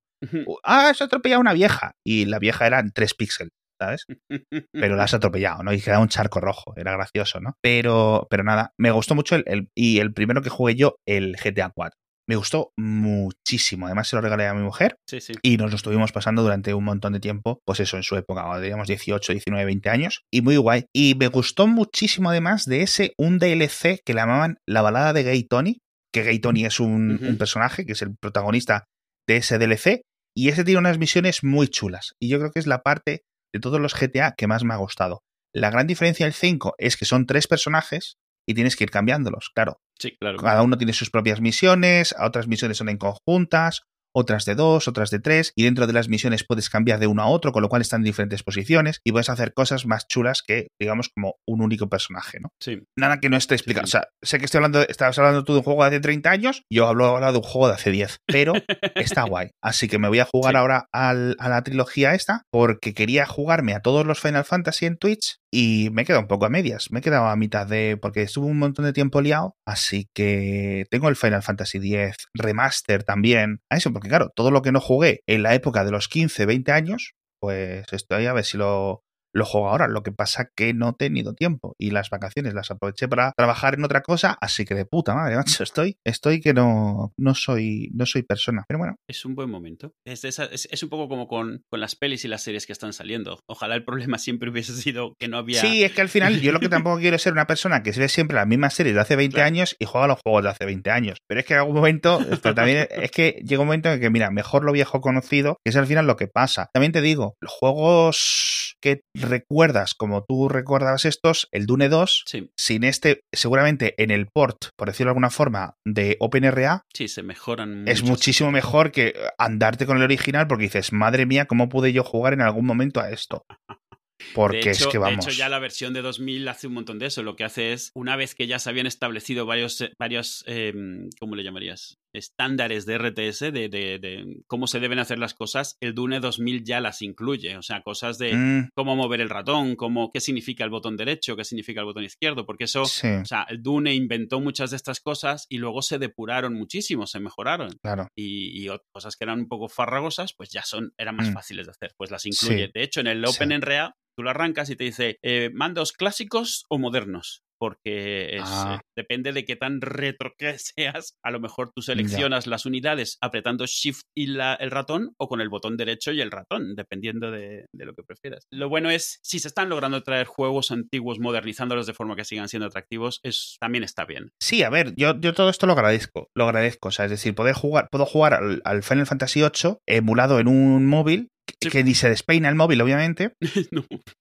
Ah, 0.64 0.92
se 0.92 1.04
atropellado 1.04 1.40
una 1.40 1.54
vieja. 1.54 1.92
Y 2.04 2.26
la 2.26 2.38
vieja 2.38 2.66
eran 2.66 2.90
3 2.92 3.14
píxeles. 3.14 3.52
¿Sabes? 3.80 4.06
Pero 4.72 4.96
la 4.96 5.04
has 5.04 5.14
atropellado, 5.14 5.62
¿no? 5.62 5.72
Y 5.72 5.80
queda 5.80 5.98
un 5.98 6.08
charco 6.08 6.40
rojo, 6.40 6.74
era 6.76 6.92
gracioso, 6.92 7.40
¿no? 7.40 7.54
Pero, 7.62 8.26
pero 8.30 8.44
nada, 8.44 8.72
me 8.78 8.90
gustó 8.90 9.14
mucho 9.14 9.36
el, 9.36 9.44
el, 9.46 9.68
y 9.74 9.98
el 9.98 10.12
primero 10.12 10.42
que 10.42 10.50
jugué 10.50 10.74
yo, 10.74 10.96
el 11.06 11.36
GTA 11.36 11.70
4. 11.74 11.96
Me 12.28 12.34
gustó 12.34 12.72
muchísimo. 12.76 13.86
Además, 13.86 14.08
se 14.08 14.16
lo 14.16 14.22
regalé 14.22 14.48
a 14.48 14.54
mi 14.54 14.62
mujer. 14.62 14.96
Sí, 15.08 15.20
sí. 15.20 15.34
Y 15.42 15.58
nos 15.58 15.70
lo 15.70 15.76
estuvimos 15.76 16.10
pasando 16.10 16.42
durante 16.42 16.74
un 16.74 16.82
montón 16.82 17.12
de 17.12 17.20
tiempo. 17.20 17.60
Pues 17.64 17.78
eso, 17.78 17.96
en 17.96 18.02
su 18.02 18.16
época, 18.16 18.42
cuando 18.42 18.62
teníamos 18.62 18.88
18, 18.88 19.32
19, 19.32 19.64
20 19.64 19.90
años. 19.90 20.22
Y 20.32 20.42
muy 20.42 20.56
guay. 20.56 20.86
Y 20.92 21.14
me 21.14 21.28
gustó 21.28 21.68
muchísimo, 21.68 22.30
además, 22.30 22.64
de 22.64 22.82
ese, 22.82 23.12
un 23.16 23.38
DLC 23.38 24.00
que 24.04 24.14
le 24.14 24.20
llamaban 24.20 24.56
La 24.66 24.82
balada 24.82 25.12
de 25.12 25.22
Gay 25.22 25.44
Tony. 25.44 25.78
Que 26.12 26.24
Gay 26.24 26.40
Tony 26.40 26.64
es 26.64 26.80
un, 26.80 27.12
uh 27.12 27.18
-huh. 27.18 27.28
un 27.28 27.38
personaje 27.38 27.86
que 27.86 27.92
es 27.92 28.02
el 28.02 28.16
protagonista 28.20 28.86
de 29.28 29.36
ese 29.36 29.58
DLC. 29.58 30.02
Y 30.36 30.48
ese 30.48 30.64
tiene 30.64 30.80
unas 30.80 30.98
misiones 30.98 31.44
muy 31.44 31.68
chulas. 31.68 32.14
Y 32.20 32.28
yo 32.28 32.38
creo 32.38 32.50
que 32.50 32.58
es 32.58 32.66
la 32.66 32.82
parte 32.82 33.22
de 33.56 33.60
todos 33.60 33.80
los 33.80 33.94
GTA 33.94 34.34
que 34.36 34.46
más 34.46 34.64
me 34.64 34.74
ha 34.74 34.78
gustado. 34.78 35.22
La 35.52 35.70
gran 35.70 35.86
diferencia 35.86 36.26
del 36.26 36.34
5 36.34 36.74
es 36.78 36.96
que 36.96 37.04
son 37.06 37.26
tres 37.26 37.46
personajes 37.46 38.18
y 38.46 38.54
tienes 38.54 38.76
que 38.76 38.84
ir 38.84 38.90
cambiándolos, 38.90 39.50
claro. 39.54 39.80
Sí, 39.98 40.16
claro. 40.18 40.36
Cada 40.38 40.62
uno 40.62 40.76
tiene 40.76 40.92
sus 40.92 41.10
propias 41.10 41.40
misiones, 41.40 42.14
otras 42.20 42.46
misiones 42.46 42.76
son 42.76 42.88
en 42.88 42.98
conjuntas, 42.98 43.82
otras 44.16 44.46
de 44.46 44.54
dos, 44.54 44.88
otras 44.88 45.10
de 45.10 45.18
tres, 45.18 45.52
y 45.54 45.64
dentro 45.64 45.86
de 45.86 45.92
las 45.92 46.08
misiones 46.08 46.42
puedes 46.42 46.70
cambiar 46.70 46.98
de 46.98 47.06
uno 47.06 47.22
a 47.22 47.26
otro, 47.26 47.52
con 47.52 47.62
lo 47.62 47.68
cual 47.68 47.82
están 47.82 48.00
en 48.00 48.04
diferentes 48.04 48.42
posiciones 48.42 49.00
y 49.04 49.12
puedes 49.12 49.28
hacer 49.28 49.52
cosas 49.52 49.84
más 49.84 50.08
chulas 50.08 50.42
que, 50.42 50.68
digamos, 50.80 51.10
como 51.14 51.34
un 51.46 51.60
único 51.60 51.88
personaje, 51.88 52.40
¿no? 52.40 52.48
Sí. 52.58 52.82
Nada 52.96 53.20
que 53.20 53.28
no 53.28 53.36
esté 53.36 53.54
explicado. 53.54 53.86
Sí. 53.86 53.90
O 53.90 54.00
sea, 54.00 54.08
sé 54.22 54.38
que 54.38 54.46
estoy 54.46 54.58
hablando, 54.58 54.80
estabas 54.88 55.18
hablando 55.18 55.44
tú 55.44 55.52
de 55.52 55.58
un 55.58 55.64
juego 55.64 55.82
de 55.82 55.88
hace 55.88 56.00
30 56.00 56.30
años, 56.30 56.62
yo 56.72 56.86
hablo 56.86 57.04
ahora 57.04 57.30
de 57.30 57.38
un 57.38 57.44
juego 57.44 57.68
de 57.68 57.74
hace 57.74 57.90
10, 57.90 58.20
pero 58.26 58.54
está 58.94 59.24
guay. 59.24 59.50
Así 59.62 59.86
que 59.86 59.98
me 59.98 60.08
voy 60.08 60.20
a 60.20 60.24
jugar 60.24 60.54
sí. 60.54 60.58
ahora 60.58 60.88
al, 60.92 61.36
a 61.38 61.50
la 61.50 61.62
trilogía 61.62 62.14
esta, 62.14 62.42
porque 62.50 62.94
quería 62.94 63.26
jugarme 63.26 63.74
a 63.74 63.80
todos 63.80 64.06
los 64.06 64.18
Final 64.20 64.44
Fantasy 64.44 64.86
en 64.86 64.96
Twitch 64.96 65.36
y 65.58 65.88
me 65.90 66.02
he 66.02 66.04
quedado 66.04 66.20
un 66.20 66.28
poco 66.28 66.44
a 66.44 66.50
medias. 66.50 66.90
Me 66.90 66.98
he 66.98 67.02
quedado 67.02 67.28
a 67.28 67.36
mitad 67.36 67.66
de. 67.66 67.98
porque 68.00 68.22
estuve 68.22 68.46
un 68.46 68.58
montón 68.58 68.84
de 68.84 68.92
tiempo 68.92 69.22
liado. 69.22 69.56
Así 69.66 70.06
que 70.14 70.84
tengo 70.90 71.08
el 71.08 71.16
Final 71.16 71.42
Fantasy 71.42 71.78
X 71.78 72.26
Remaster 72.34 73.04
también. 73.04 73.60
A 73.70 73.76
eso, 73.76 73.90
porque 73.90 74.05
claro, 74.08 74.30
todo 74.34 74.50
lo 74.50 74.62
que 74.62 74.72
no 74.72 74.80
jugué 74.80 75.22
en 75.26 75.42
la 75.42 75.54
época 75.54 75.84
de 75.84 75.90
los 75.90 76.08
15, 76.08 76.46
20 76.46 76.72
años, 76.72 77.14
pues 77.40 77.84
estoy 77.92 78.26
a 78.26 78.32
ver 78.32 78.44
si 78.44 78.56
lo, 78.56 79.04
lo 79.32 79.44
juego 79.44 79.68
ahora. 79.68 79.88
Lo 79.88 80.02
que 80.02 80.12
pasa 80.12 80.50
que 80.54 80.74
no 80.74 80.90
he 80.90 80.92
tenido 80.94 81.34
tiempo 81.34 81.74
y 81.78 81.90
las 81.90 82.10
vacaciones 82.10 82.54
las 82.54 82.70
aproveché 82.70 83.08
para 83.08 83.32
trabajar 83.36 83.74
en 83.74 83.84
otra 83.84 84.02
cosa, 84.02 84.36
así 84.40 84.64
que 84.64 84.74
de 84.74 84.84
puta 84.84 85.14
madre, 85.14 85.36
macho, 85.36 85.62
estoy, 85.62 85.98
estoy 86.04 86.40
que 86.40 86.54
no, 86.54 87.12
no 87.16 87.34
soy, 87.34 87.90
no 87.94 88.06
soy 88.06 88.22
persona. 88.22 88.64
Pero 88.68 88.78
bueno. 88.78 88.96
Es 89.08 89.24
un 89.24 89.34
buen 89.34 89.50
momento. 89.50 89.92
Es, 90.06 90.24
esa, 90.24 90.44
es, 90.44 90.68
es, 90.70 90.82
un 90.82 90.88
poco 90.88 91.08
como 91.08 91.28
con, 91.28 91.62
con 91.70 91.80
las 91.80 91.96
pelis 91.96 92.24
y 92.24 92.28
las 92.28 92.42
series 92.42 92.66
que 92.66 92.72
están 92.72 92.92
saliendo. 92.92 93.40
Ojalá 93.48 93.74
el 93.74 93.84
problema 93.84 94.18
siempre 94.18 94.50
hubiese 94.50 94.74
sido 94.74 95.14
que 95.18 95.28
no 95.28 95.38
había. 95.38 95.60
Sí, 95.60 95.84
es 95.84 95.92
que 95.92 96.00
al 96.00 96.08
final 96.08 96.40
yo 96.40 96.52
lo 96.52 96.60
que 96.60 96.68
tampoco 96.68 96.98
quiero 96.98 97.16
es 97.16 97.22
ser 97.22 97.32
una 97.32 97.46
persona 97.46 97.82
que 97.82 97.92
se 97.92 98.00
ve 98.00 98.08
siempre 98.08 98.36
las 98.36 98.46
mismas 98.46 98.74
series 98.74 98.94
de 98.94 99.00
hace 99.00 99.16
20 99.16 99.34
claro. 99.34 99.46
años 99.46 99.76
y 99.78 99.84
juega 99.84 100.06
los 100.06 100.18
juegos 100.24 100.44
de 100.44 100.50
hace 100.50 100.64
20 100.64 100.90
años. 100.90 101.18
Pero 101.28 101.40
es 101.40 101.46
que 101.46 101.54
en 101.54 101.60
algún 101.60 101.76
momento, 101.76 102.20
también 102.42 102.86
es 102.90 103.10
que 103.10 103.42
llega 103.44 103.60
un 103.60 103.68
momento 103.68 103.90
en 103.90 104.00
que, 104.00 104.10
mira, 104.10 104.30
mejor 104.30 104.64
lo 104.64 104.72
viejo 104.72 105.00
conocido, 105.00 105.58
que 105.64 105.70
es 105.70 105.76
al 105.76 105.86
final 105.86 106.06
lo 106.06 106.16
que 106.16 106.28
pasa. 106.28 106.68
También 106.72 106.92
te 106.92 107.00
digo, 107.00 107.34
los 107.40 107.52
juegos 107.52 108.76
que 108.80 109.00
recuerdas 109.26 109.94
como 109.94 110.24
tú 110.24 110.48
recordabas 110.48 111.04
estos, 111.04 111.48
el 111.52 111.66
Dune 111.66 111.88
2, 111.88 112.24
sí. 112.26 112.50
sin 112.56 112.84
este, 112.84 113.20
seguramente 113.32 113.94
en 114.02 114.10
el 114.10 114.26
port, 114.26 114.66
por 114.76 114.88
decirlo 114.88 115.08
de 115.08 115.12
alguna 115.12 115.30
forma, 115.30 115.74
de 115.84 116.16
OpenRA, 116.20 116.82
sí, 116.94 117.08
se 117.08 117.22
mejoran. 117.22 117.86
Es 117.86 118.02
muchísimo 118.02 118.50
mejor 118.50 118.92
que 118.92 119.14
andarte 119.38 119.86
con 119.86 119.96
el 119.98 120.02
original 120.02 120.46
porque 120.46 120.64
dices, 120.64 120.92
madre 120.92 121.26
mía, 121.26 121.46
¿cómo 121.46 121.68
pude 121.68 121.92
yo 121.92 122.04
jugar 122.04 122.32
en 122.32 122.40
algún 122.40 122.66
momento 122.66 123.00
a 123.00 123.10
esto? 123.10 123.44
Porque 124.34 124.70
hecho, 124.70 124.70
es 124.70 124.86
que 124.86 124.98
vamos. 124.98 125.24
De 125.24 125.30
hecho, 125.30 125.38
ya 125.38 125.48
la 125.48 125.58
versión 125.58 125.92
de 125.92 126.02
2000 126.02 126.48
hace 126.48 126.66
un 126.66 126.74
montón 126.74 126.98
de 126.98 127.06
eso. 127.06 127.22
Lo 127.22 127.36
que 127.36 127.44
hace 127.44 127.72
es, 127.72 127.90
una 127.94 128.16
vez 128.16 128.34
que 128.34 128.46
ya 128.46 128.58
se 128.58 128.70
habían 128.70 128.86
establecido 128.86 129.46
varios, 129.46 129.84
varios 129.98 130.42
eh, 130.46 130.72
¿cómo 131.20 131.36
le 131.36 131.44
llamarías? 131.44 131.98
Estándares 132.16 132.86
de 132.86 132.98
RTS, 132.98 133.40
de, 133.52 133.68
de, 133.68 133.98
de, 133.98 134.42
cómo 134.46 134.66
se 134.66 134.80
deben 134.80 134.98
hacer 134.98 135.18
las 135.18 135.34
cosas, 135.34 135.76
el 135.80 135.94
Dune 135.94 136.20
2000 136.20 136.64
ya 136.64 136.80
las 136.80 137.02
incluye. 137.02 137.56
O 137.56 137.62
sea, 137.62 137.82
cosas 137.82 138.18
de 138.18 138.34
mm. 138.34 138.70
cómo 138.74 138.96
mover 138.96 139.20
el 139.20 139.30
ratón, 139.30 139.76
cómo, 139.76 140.10
qué 140.12 140.20
significa 140.20 140.64
el 140.64 140.70
botón 140.70 140.96
derecho, 140.96 141.36
qué 141.36 141.44
significa 141.44 141.80
el 141.80 141.86
botón 141.86 142.04
izquierdo, 142.04 142.46
porque 142.46 142.64
eso, 142.64 142.82
o 142.82 142.86
sea, 142.86 143.46
el 143.48 143.62
Dune 143.62 143.94
inventó 143.94 144.40
muchas 144.40 144.70
de 144.70 144.76
estas 144.76 145.00
cosas 145.00 145.46
y 145.48 145.58
luego 145.58 145.82
se 145.82 145.98
depuraron 145.98 146.54
muchísimo, 146.54 147.06
se 147.06 147.20
mejoraron. 147.20 147.70
Claro. 147.82 148.08
Y, 148.16 148.64
y 148.64 148.70
cosas 148.92 149.16
que 149.16 149.24
eran 149.24 149.40
un 149.40 149.48
poco 149.48 149.68
farragosas, 149.68 150.32
pues 150.36 150.50
ya 150.50 150.62
son, 150.62 150.92
eran 150.98 151.16
más 151.16 151.30
mm. 151.30 151.34
fáciles 151.34 151.66
de 151.66 151.72
hacer, 151.72 151.94
pues 151.96 152.10
las 152.10 152.26
incluye. 152.26 152.70
De 152.72 152.82
hecho, 152.82 153.00
en 153.00 153.08
el 153.08 153.24
Open 153.24 153.52
en 153.52 153.62
Rea 153.62 153.94
tú 154.16 154.22
lo 154.22 154.30
arrancas 154.30 154.70
y 154.70 154.76
te 154.76 154.84
dice, 154.84 155.18
eh, 155.22 155.50
mandos 155.52 155.92
clásicos 155.92 156.64
o 156.70 156.78
modernos 156.78 157.45
porque 157.58 158.38
ah. 158.42 158.78
eh, 158.80 158.86
depende 158.96 159.32
de 159.32 159.44
qué 159.44 159.56
tan 159.56 159.80
retro 159.80 160.32
que 160.36 160.56
seas. 160.58 161.16
A 161.22 161.30
lo 161.30 161.40
mejor 161.40 161.72
tú 161.74 161.82
seleccionas 161.82 162.46
las 162.46 162.66
unidades 162.66 163.18
apretando 163.20 163.64
Shift 163.66 164.02
y 164.16 164.28
la, 164.28 164.54
el 164.54 164.70
ratón 164.70 165.14
o 165.18 165.28
con 165.28 165.40
el 165.40 165.48
botón 165.48 165.76
derecho 165.76 166.12
y 166.12 166.20
el 166.20 166.30
ratón, 166.30 166.74
dependiendo 166.74 167.30
de, 167.30 167.66
lo 167.72 167.94
que 167.94 168.02
prefieras. 168.02 168.46
Lo 168.50 168.68
bueno 168.68 168.90
es, 168.90 169.18
si 169.22 169.38
se 169.38 169.48
están 169.48 169.68
logrando 169.68 170.02
traer 170.02 170.26
juegos 170.26 170.70
antiguos 170.70 171.18
modernizándolos 171.18 171.86
de 171.86 171.94
forma 171.94 172.16
que 172.16 172.24
sigan 172.24 172.48
siendo 172.48 172.66
atractivos, 172.66 173.20
es, 173.22 173.56
también 173.60 173.84
está 173.84 174.04
bien. 174.04 174.30
Sí, 174.40 174.62
a 174.62 174.70
ver, 174.70 174.94
yo, 174.96 175.18
yo 175.20 175.34
todo 175.34 175.50
esto 175.50 175.66
lo 175.66 175.72
agradezco, 175.72 176.28
lo 176.34 176.44
agradezco. 176.44 176.88
O 176.88 176.92
sea, 176.92 177.04
es 177.04 177.10
decir, 177.10 177.34
poder 177.34 177.54
jugar, 177.54 177.88
puedo 177.90 178.06
jugar 178.06 178.34
al, 178.34 178.62
al 178.64 178.82
Final 178.82 179.06
Fantasy 179.06 179.40
VIII 179.40 179.78
emulado 179.86 180.40
en 180.40 180.48
un 180.48 180.86
móvil 180.86 181.30
que 181.60 181.84
ni 181.84 181.94
se 181.94 182.08
despeina 182.08 182.48
el 182.48 182.54
móvil, 182.54 182.80
obviamente. 182.80 183.32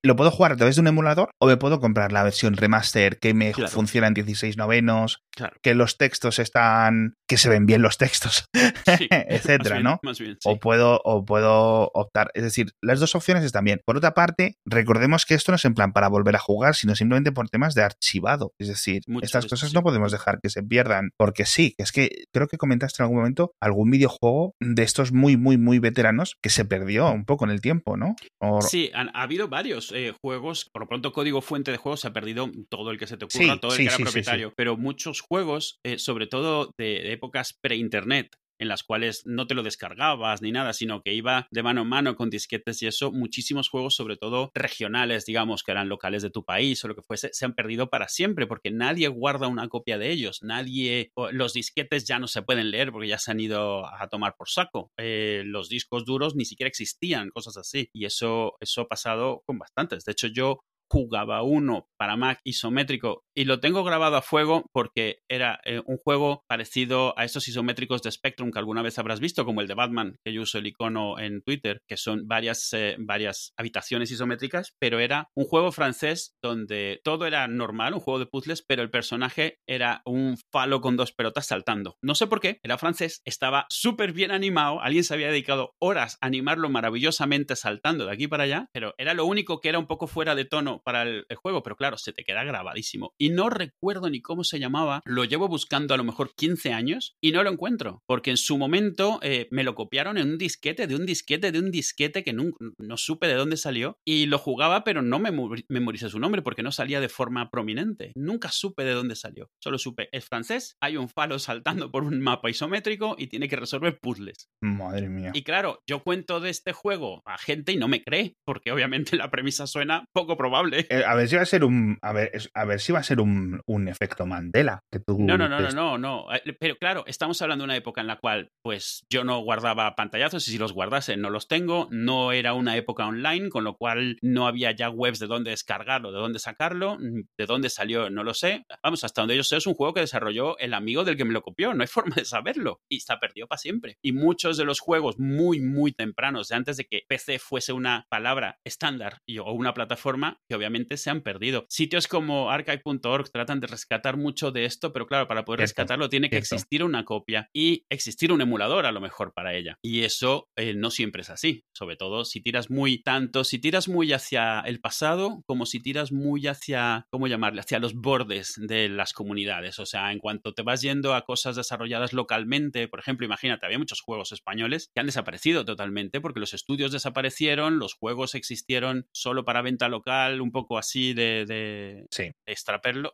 Lo 0.03 0.15
puedo 0.15 0.31
jugar 0.31 0.51
a 0.51 0.55
través 0.55 0.75
de 0.75 0.81
un 0.81 0.87
emulador 0.87 1.31
o 1.39 1.47
me 1.47 1.57
puedo 1.57 1.79
comprar 1.79 2.11
la 2.11 2.23
versión 2.23 2.55
remaster 2.55 3.19
que 3.19 3.33
me 3.33 3.53
funciona 3.53 4.07
en 4.07 4.13
16 4.13 4.57
novenos, 4.57 5.23
que 5.61 5.75
los 5.75 5.97
textos 5.97 6.39
están, 6.39 7.15
que 7.27 7.37
se 7.37 7.49
ven 7.49 7.65
bien 7.65 7.81
los 7.81 7.97
textos, 7.97 8.45
etcétera, 8.85 9.79
¿no? 9.79 9.99
O 10.43 10.59
puedo 10.59 11.01
o 11.03 11.25
puedo 11.25 11.91
optar, 11.93 12.31
es 12.33 12.43
decir, 12.43 12.73
las 12.81 12.99
dos 12.99 13.15
opciones 13.15 13.43
están 13.43 13.65
bien. 13.65 13.81
Por 13.85 13.97
otra 13.97 14.13
parte, 14.13 14.57
recordemos 14.65 15.25
que 15.25 15.33
esto 15.33 15.51
no 15.51 15.55
es 15.55 15.65
en 15.65 15.73
plan 15.73 15.93
para 15.93 16.07
volver 16.07 16.35
a 16.35 16.39
jugar, 16.39 16.75
sino 16.75 16.95
simplemente 16.95 17.31
por 17.31 17.49
temas 17.49 17.73
de 17.73 17.83
archivado, 17.83 18.53
es 18.59 18.67
decir, 18.67 19.01
estas 19.21 19.45
cosas 19.47 19.73
no 19.73 19.83
podemos 19.83 20.11
dejar 20.11 20.39
que 20.41 20.49
se 20.49 20.63
pierdan, 20.63 21.11
porque 21.17 21.45
sí, 21.45 21.75
es 21.77 21.91
que 21.91 22.25
creo 22.31 22.47
que 22.47 22.57
comentaste 22.57 23.01
en 23.01 23.05
algún 23.05 23.17
momento 23.17 23.53
algún 23.59 23.89
videojuego 23.89 24.55
de 24.59 24.83
estos 24.83 25.11
muy 25.11 25.37
muy 25.37 25.57
muy 25.57 25.79
veteranos 25.79 26.37
que 26.41 26.49
se 26.49 26.65
perdió 26.65 27.11
un 27.11 27.25
poco 27.25 27.45
en 27.45 27.51
el 27.51 27.61
tiempo, 27.61 27.97
¿no? 27.97 28.15
Sí, 28.61 28.91
ha 28.93 29.21
habido 29.21 29.47
varios 29.47 29.91
eh, 29.93 30.13
juegos, 30.21 30.69
por 30.71 30.83
lo 30.83 30.87
pronto 30.87 31.11
código 31.11 31.41
fuente 31.41 31.71
de 31.71 31.77
juegos 31.77 32.01
se 32.01 32.07
ha 32.07 32.13
perdido 32.13 32.49
todo 32.69 32.91
el 32.91 32.99
que 32.99 33.07
se 33.07 33.17
te 33.17 33.25
ocurra, 33.25 33.59
todo 33.59 33.71
el 33.71 33.77
que 33.77 33.83
era 33.85 33.97
propietario, 33.97 34.53
pero 34.55 34.77
muchos 34.77 35.21
juegos, 35.21 35.79
eh, 35.83 35.97
sobre 35.97 36.27
todo 36.27 36.71
de 36.77 37.14
épocas 37.15 37.57
pre-internet, 37.59 38.37
en 38.59 38.67
las 38.67 38.83
cuales 38.83 39.23
no 39.25 39.47
te 39.47 39.53
lo 39.53 39.63
descargabas 39.63 40.41
ni 40.41 40.51
nada, 40.51 40.73
sino 40.73 41.01
que 41.01 41.13
iba 41.13 41.47
de 41.51 41.63
mano 41.63 41.81
en 41.81 41.89
mano 41.89 42.15
con 42.15 42.29
disquetes 42.29 42.81
y 42.81 42.87
eso, 42.87 43.11
muchísimos 43.11 43.69
juegos, 43.69 43.95
sobre 43.95 44.17
todo 44.17 44.51
regionales, 44.53 45.25
digamos, 45.25 45.63
que 45.63 45.71
eran 45.71 45.89
locales 45.89 46.23
de 46.23 46.29
tu 46.29 46.45
país 46.45 46.83
o 46.83 46.87
lo 46.87 46.95
que 46.95 47.01
fuese, 47.01 47.29
se 47.33 47.45
han 47.45 47.53
perdido 47.53 47.89
para 47.89 48.07
siempre 48.07 48.47
porque 48.47 48.71
nadie 48.71 49.07
guarda 49.07 49.47
una 49.47 49.67
copia 49.67 49.97
de 49.97 50.11
ellos, 50.11 50.41
nadie, 50.41 51.11
los 51.31 51.53
disquetes 51.53 52.05
ya 52.05 52.19
no 52.19 52.27
se 52.27 52.41
pueden 52.41 52.71
leer 52.71 52.91
porque 52.91 53.09
ya 53.09 53.19
se 53.19 53.31
han 53.31 53.39
ido 53.39 53.85
a 53.85 54.07
tomar 54.07 54.35
por 54.37 54.49
saco, 54.49 54.91
eh, 54.97 55.43
los 55.45 55.69
discos 55.69 56.05
duros 56.05 56.35
ni 56.35 56.45
siquiera 56.45 56.69
existían, 56.69 57.29
cosas 57.31 57.57
así, 57.57 57.89
y 57.93 58.05
eso, 58.05 58.55
eso 58.59 58.81
ha 58.81 58.87
pasado 58.87 59.43
con 59.45 59.59
bastantes. 59.59 60.05
De 60.05 60.11
hecho, 60.11 60.27
yo 60.27 60.59
jugaba 60.89 61.43
uno 61.43 61.89
para 61.97 62.15
Mac 62.15 62.39
isométrico 62.43 63.24
y 63.35 63.45
lo 63.45 63.59
tengo 63.59 63.83
grabado 63.83 64.15
a 64.15 64.21
fuego 64.21 64.69
porque 64.71 65.19
era 65.29 65.59
eh, 65.65 65.81
un 65.85 65.97
juego 65.97 66.43
parecido 66.47 67.13
a 67.17 67.25
estos 67.25 67.47
isométricos 67.47 68.01
de 68.01 68.11
Spectrum 68.11 68.51
que 68.51 68.59
alguna 68.59 68.81
vez 68.81 68.97
habrás 68.97 69.19
visto, 69.19 69.45
como 69.45 69.61
el 69.61 69.67
de 69.67 69.73
Batman, 69.73 70.17
que 70.23 70.33
yo 70.33 70.41
uso 70.41 70.57
el 70.57 70.67
icono 70.67 71.19
en 71.19 71.41
Twitter, 71.41 71.81
que 71.87 71.97
son 71.97 72.27
varias, 72.27 72.71
eh, 72.73 72.95
varias 72.97 73.53
habitaciones 73.57 74.11
isométricas, 74.11 74.75
pero 74.79 74.99
era 74.99 75.29
un 75.35 75.45
juego 75.45 75.71
francés 75.71 76.35
donde 76.41 77.01
todo 77.03 77.25
era 77.25 77.47
normal, 77.47 77.93
un 77.93 77.99
juego 77.99 78.19
de 78.19 78.25
puzzles, 78.25 78.63
pero 78.65 78.81
el 78.81 78.89
personaje 78.89 79.59
era 79.67 80.01
un 80.05 80.37
falo 80.51 80.81
con 80.81 80.95
dos 80.95 81.11
pelotas 81.11 81.47
saltando. 81.47 81.97
No 82.01 82.15
sé 82.15 82.27
por 82.27 82.39
qué, 82.39 82.59
era 82.63 82.77
francés, 82.77 83.21
estaba 83.25 83.65
súper 83.69 84.13
bien 84.13 84.31
animado, 84.31 84.81
alguien 84.81 85.03
se 85.03 85.13
había 85.13 85.27
dedicado 85.27 85.75
horas 85.79 86.17
a 86.21 86.27
animarlo 86.27 86.69
maravillosamente 86.69 87.55
saltando 87.55 88.05
de 88.05 88.13
aquí 88.13 88.27
para 88.27 88.43
allá, 88.43 88.69
pero 88.71 88.93
era 88.97 89.13
lo 89.13 89.25
único 89.25 89.59
que 89.59 89.69
era 89.69 89.79
un 89.79 89.87
poco 89.87 90.07
fuera 90.07 90.35
de 90.35 90.45
tono 90.45 90.81
para 90.83 91.03
el, 91.03 91.25
juego, 91.35 91.63
pero 91.63 91.75
claro, 91.75 91.97
se 91.97 92.13
te 92.13 92.23
queda 92.23 92.43
grabadísimo. 92.43 93.13
Y 93.25 93.31
no 93.31 93.49
recuerdo 93.49 94.11
ni 94.11 94.21
cómo 94.21 94.43
se 94.43 94.59
llamaba, 94.59 95.01
lo 95.03 95.23
llevo 95.23 95.47
buscando 95.47 95.95
a 95.95 95.97
lo 95.97 96.03
mejor 96.03 96.35
15 96.35 96.73
años 96.73 97.15
y 97.19 97.31
no 97.31 97.41
lo 97.41 97.49
encuentro, 97.49 98.03
porque 98.05 98.29
en 98.29 98.37
su 98.37 98.59
momento 98.59 99.17
eh, 99.23 99.47
me 99.49 99.63
lo 99.63 99.73
copiaron 99.73 100.19
en 100.19 100.29
un 100.29 100.37
disquete, 100.37 100.85
de 100.85 100.95
un 100.95 101.07
disquete, 101.07 101.51
de 101.51 101.57
un 101.57 101.71
disquete 101.71 102.23
que 102.23 102.33
no, 102.33 102.51
no 102.77 102.97
supe 102.97 103.25
de 103.25 103.33
dónde 103.33 103.57
salió 103.57 103.97
y 104.05 104.27
lo 104.27 104.37
jugaba, 104.37 104.83
pero 104.83 105.01
no 105.01 105.17
me 105.17 105.31
memoricé 105.69 106.09
su 106.09 106.19
nombre 106.19 106.43
porque 106.43 106.61
no 106.61 106.71
salía 106.71 107.01
de 107.01 107.09
forma 107.09 107.49
prominente. 107.49 108.11
Nunca 108.15 108.49
supe 108.51 108.83
de 108.83 108.91
dónde 108.91 109.15
salió. 109.15 109.49
Solo 109.59 109.79
supe, 109.79 110.09
es 110.11 110.23
francés, 110.23 110.77
hay 110.79 110.95
un 110.95 111.09
falo 111.09 111.39
saltando 111.39 111.89
por 111.91 112.03
un 112.03 112.21
mapa 112.21 112.51
isométrico 112.51 113.15
y 113.17 113.25
tiene 113.25 113.49
que 113.49 113.55
resolver 113.55 113.97
puzzles. 113.99 114.51
Madre 114.61 115.09
mía. 115.09 115.31
Y 115.33 115.41
claro, 115.41 115.81
yo 115.87 116.03
cuento 116.03 116.39
de 116.41 116.51
este 116.51 116.73
juego 116.73 117.23
a 117.25 117.39
gente 117.39 117.71
y 117.71 117.77
no 117.77 117.87
me 117.87 118.03
cree, 118.03 118.35
porque 118.45 118.71
obviamente 118.71 119.17
la 119.17 119.31
premisa 119.31 119.65
suena 119.65 120.05
poco 120.13 120.37
probable 120.37 120.85
eh, 120.91 121.03
a 121.03 121.15
ver 121.15 121.27
si 121.27 121.35
va 121.37 121.41
a 121.41 121.47
ser 121.47 121.63
un. 121.63 121.97
A 122.03 122.13
ver, 122.13 122.31
a 122.53 122.65
ver 122.65 122.79
si 122.79 122.91
va 122.91 122.99
a 122.99 123.03
ser 123.03 123.14
un, 123.19 123.61
un 123.65 123.87
efecto 123.87 124.25
Mandela. 124.25 124.81
Que 124.91 124.99
tú 124.99 125.17
no, 125.19 125.37
no, 125.37 125.49
no, 125.49 125.59
no, 125.59 125.71
no, 125.71 125.97
no. 125.97 126.33
Eh, 126.33 126.55
pero 126.59 126.75
claro, 126.77 127.03
estamos 127.07 127.41
hablando 127.41 127.63
de 127.63 127.65
una 127.65 127.75
época 127.75 128.01
en 128.01 128.07
la 128.07 128.17
cual, 128.17 128.49
pues, 128.63 129.05
yo 129.09 129.23
no 129.23 129.39
guardaba 129.39 129.95
pantallazos 129.95 130.47
y 130.47 130.51
si 130.51 130.57
los 130.57 130.73
guardase 130.73 131.17
no 131.17 131.29
los 131.29 131.47
tengo. 131.47 131.87
No 131.91 132.31
era 132.31 132.53
una 132.53 132.77
época 132.77 133.05
online, 133.05 133.49
con 133.49 133.63
lo 133.63 133.75
cual 133.75 134.17
no 134.21 134.47
había 134.47 134.71
ya 134.71 134.89
webs 134.89 135.19
de 135.19 135.27
dónde 135.27 135.51
descargarlo, 135.51 136.11
de 136.11 136.19
dónde 136.19 136.39
sacarlo, 136.39 136.97
de 136.99 137.45
dónde 137.45 137.69
salió, 137.69 138.09
no 138.09 138.23
lo 138.23 138.33
sé. 138.33 138.65
Vamos, 138.83 139.03
hasta 139.03 139.21
donde 139.21 139.35
yo 139.35 139.43
sé, 139.43 139.57
es 139.57 139.67
un 139.67 139.73
juego 139.73 139.93
que 139.93 140.01
desarrolló 140.01 140.57
el 140.57 140.73
amigo 140.73 141.03
del 141.03 141.17
que 141.17 141.25
me 141.25 141.33
lo 141.33 141.41
copió. 141.41 141.73
No 141.73 141.81
hay 141.81 141.87
forma 141.95 142.15
de 142.15 142.25
saberlo. 142.25 142.81
Y 142.89 142.97
está 142.97 143.19
perdido 143.19 143.47
para 143.47 143.59
siempre. 143.59 143.97
Y 144.03 144.11
muchos 144.11 144.57
de 144.57 144.65
los 144.65 144.79
juegos 144.79 145.19
muy, 145.19 145.59
muy 145.59 145.91
tempranos, 145.91 146.49
de 146.49 146.55
antes 146.55 146.77
de 146.77 146.85
que 146.85 147.03
PC 147.07 147.39
fuese 147.39 147.73
una 147.73 148.05
palabra 148.09 148.59
estándar 148.63 149.19
o 149.43 149.51
una 149.53 149.73
plataforma, 149.73 150.39
que 150.47 150.55
obviamente 150.55 150.97
se 150.97 151.09
han 151.09 151.21
perdido. 151.21 151.65
Sitios 151.69 152.07
como 152.07 152.49
archive.org 152.51 153.04
tratan 153.31 153.59
de 153.59 153.67
rescatar 153.67 154.17
mucho 154.17 154.51
de 154.51 154.65
esto, 154.65 154.91
pero 154.93 155.07
claro, 155.07 155.27
para 155.27 155.45
poder 155.45 155.61
rescatarlo 155.61 156.09
tiene 156.09 156.29
que 156.29 156.37
existir 156.37 156.83
una 156.83 157.05
copia 157.05 157.49
y 157.53 157.85
existir 157.89 158.31
un 158.31 158.41
emulador 158.41 158.85
a 158.85 158.91
lo 158.91 159.01
mejor 159.01 159.33
para 159.33 159.53
ella. 159.53 159.77
Y 159.81 160.03
eso 160.03 160.49
eh, 160.55 160.73
no 160.73 160.91
siempre 160.91 161.21
es 161.21 161.29
así, 161.29 161.63
sobre 161.73 161.95
todo 161.95 162.25
si 162.25 162.41
tiras 162.41 162.69
muy 162.69 163.01
tanto, 163.01 163.43
si 163.43 163.59
tiras 163.59 163.87
muy 163.87 164.13
hacia 164.13 164.61
el 164.61 164.79
pasado 164.79 165.43
como 165.45 165.65
si 165.65 165.79
tiras 165.79 166.11
muy 166.11 166.47
hacia, 166.47 167.07
¿cómo 167.09 167.27
llamarle? 167.27 167.61
Hacia 167.61 167.79
los 167.79 167.93
bordes 167.93 168.53
de 168.57 168.89
las 168.89 169.13
comunidades. 169.13 169.79
O 169.79 169.85
sea, 169.85 170.11
en 170.11 170.19
cuanto 170.19 170.53
te 170.53 170.63
vas 170.63 170.81
yendo 170.81 171.13
a 171.13 171.25
cosas 171.25 171.55
desarrolladas 171.55 172.13
localmente, 172.13 172.87
por 172.87 172.99
ejemplo, 172.99 173.25
imagínate, 173.25 173.65
había 173.65 173.79
muchos 173.79 174.01
juegos 174.01 174.31
españoles 174.31 174.89
que 174.93 174.99
han 174.99 175.05
desaparecido 175.07 175.65
totalmente 175.65 176.21
porque 176.21 176.39
los 176.39 176.53
estudios 176.53 176.91
desaparecieron, 176.91 177.79
los 177.79 177.93
juegos 177.93 178.35
existieron 178.35 179.07
solo 179.11 179.45
para 179.45 179.61
venta 179.61 179.89
local, 179.89 180.41
un 180.41 180.51
poco 180.51 180.77
así 180.77 181.13
de, 181.13 181.45
de, 181.45 182.05
sí. 182.11 182.31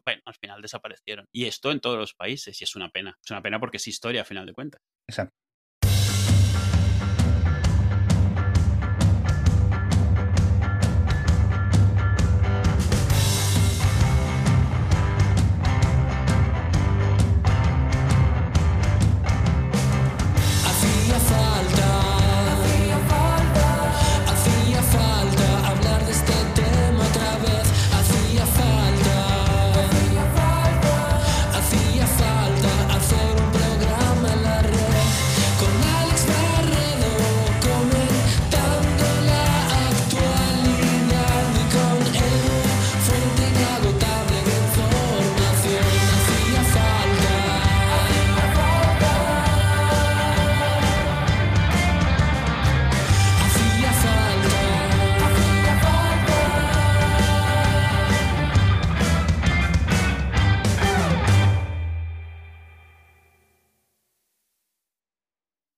Bueno, 0.05 0.21
al 0.25 0.35
final 0.35 0.61
desaparecieron. 0.61 1.25
Y 1.31 1.45
esto 1.45 1.71
en 1.71 1.79
todos 1.79 1.97
los 1.97 2.13
países, 2.13 2.59
y 2.61 2.63
es 2.63 2.75
una 2.75 2.89
pena. 2.89 3.17
Es 3.23 3.31
una 3.31 3.41
pena 3.41 3.59
porque 3.59 3.77
es 3.77 3.87
historia 3.87 4.21
a 4.21 4.25
final 4.25 4.45
de 4.45 4.53
cuentas. 4.53 4.81
Exacto. 5.07 5.40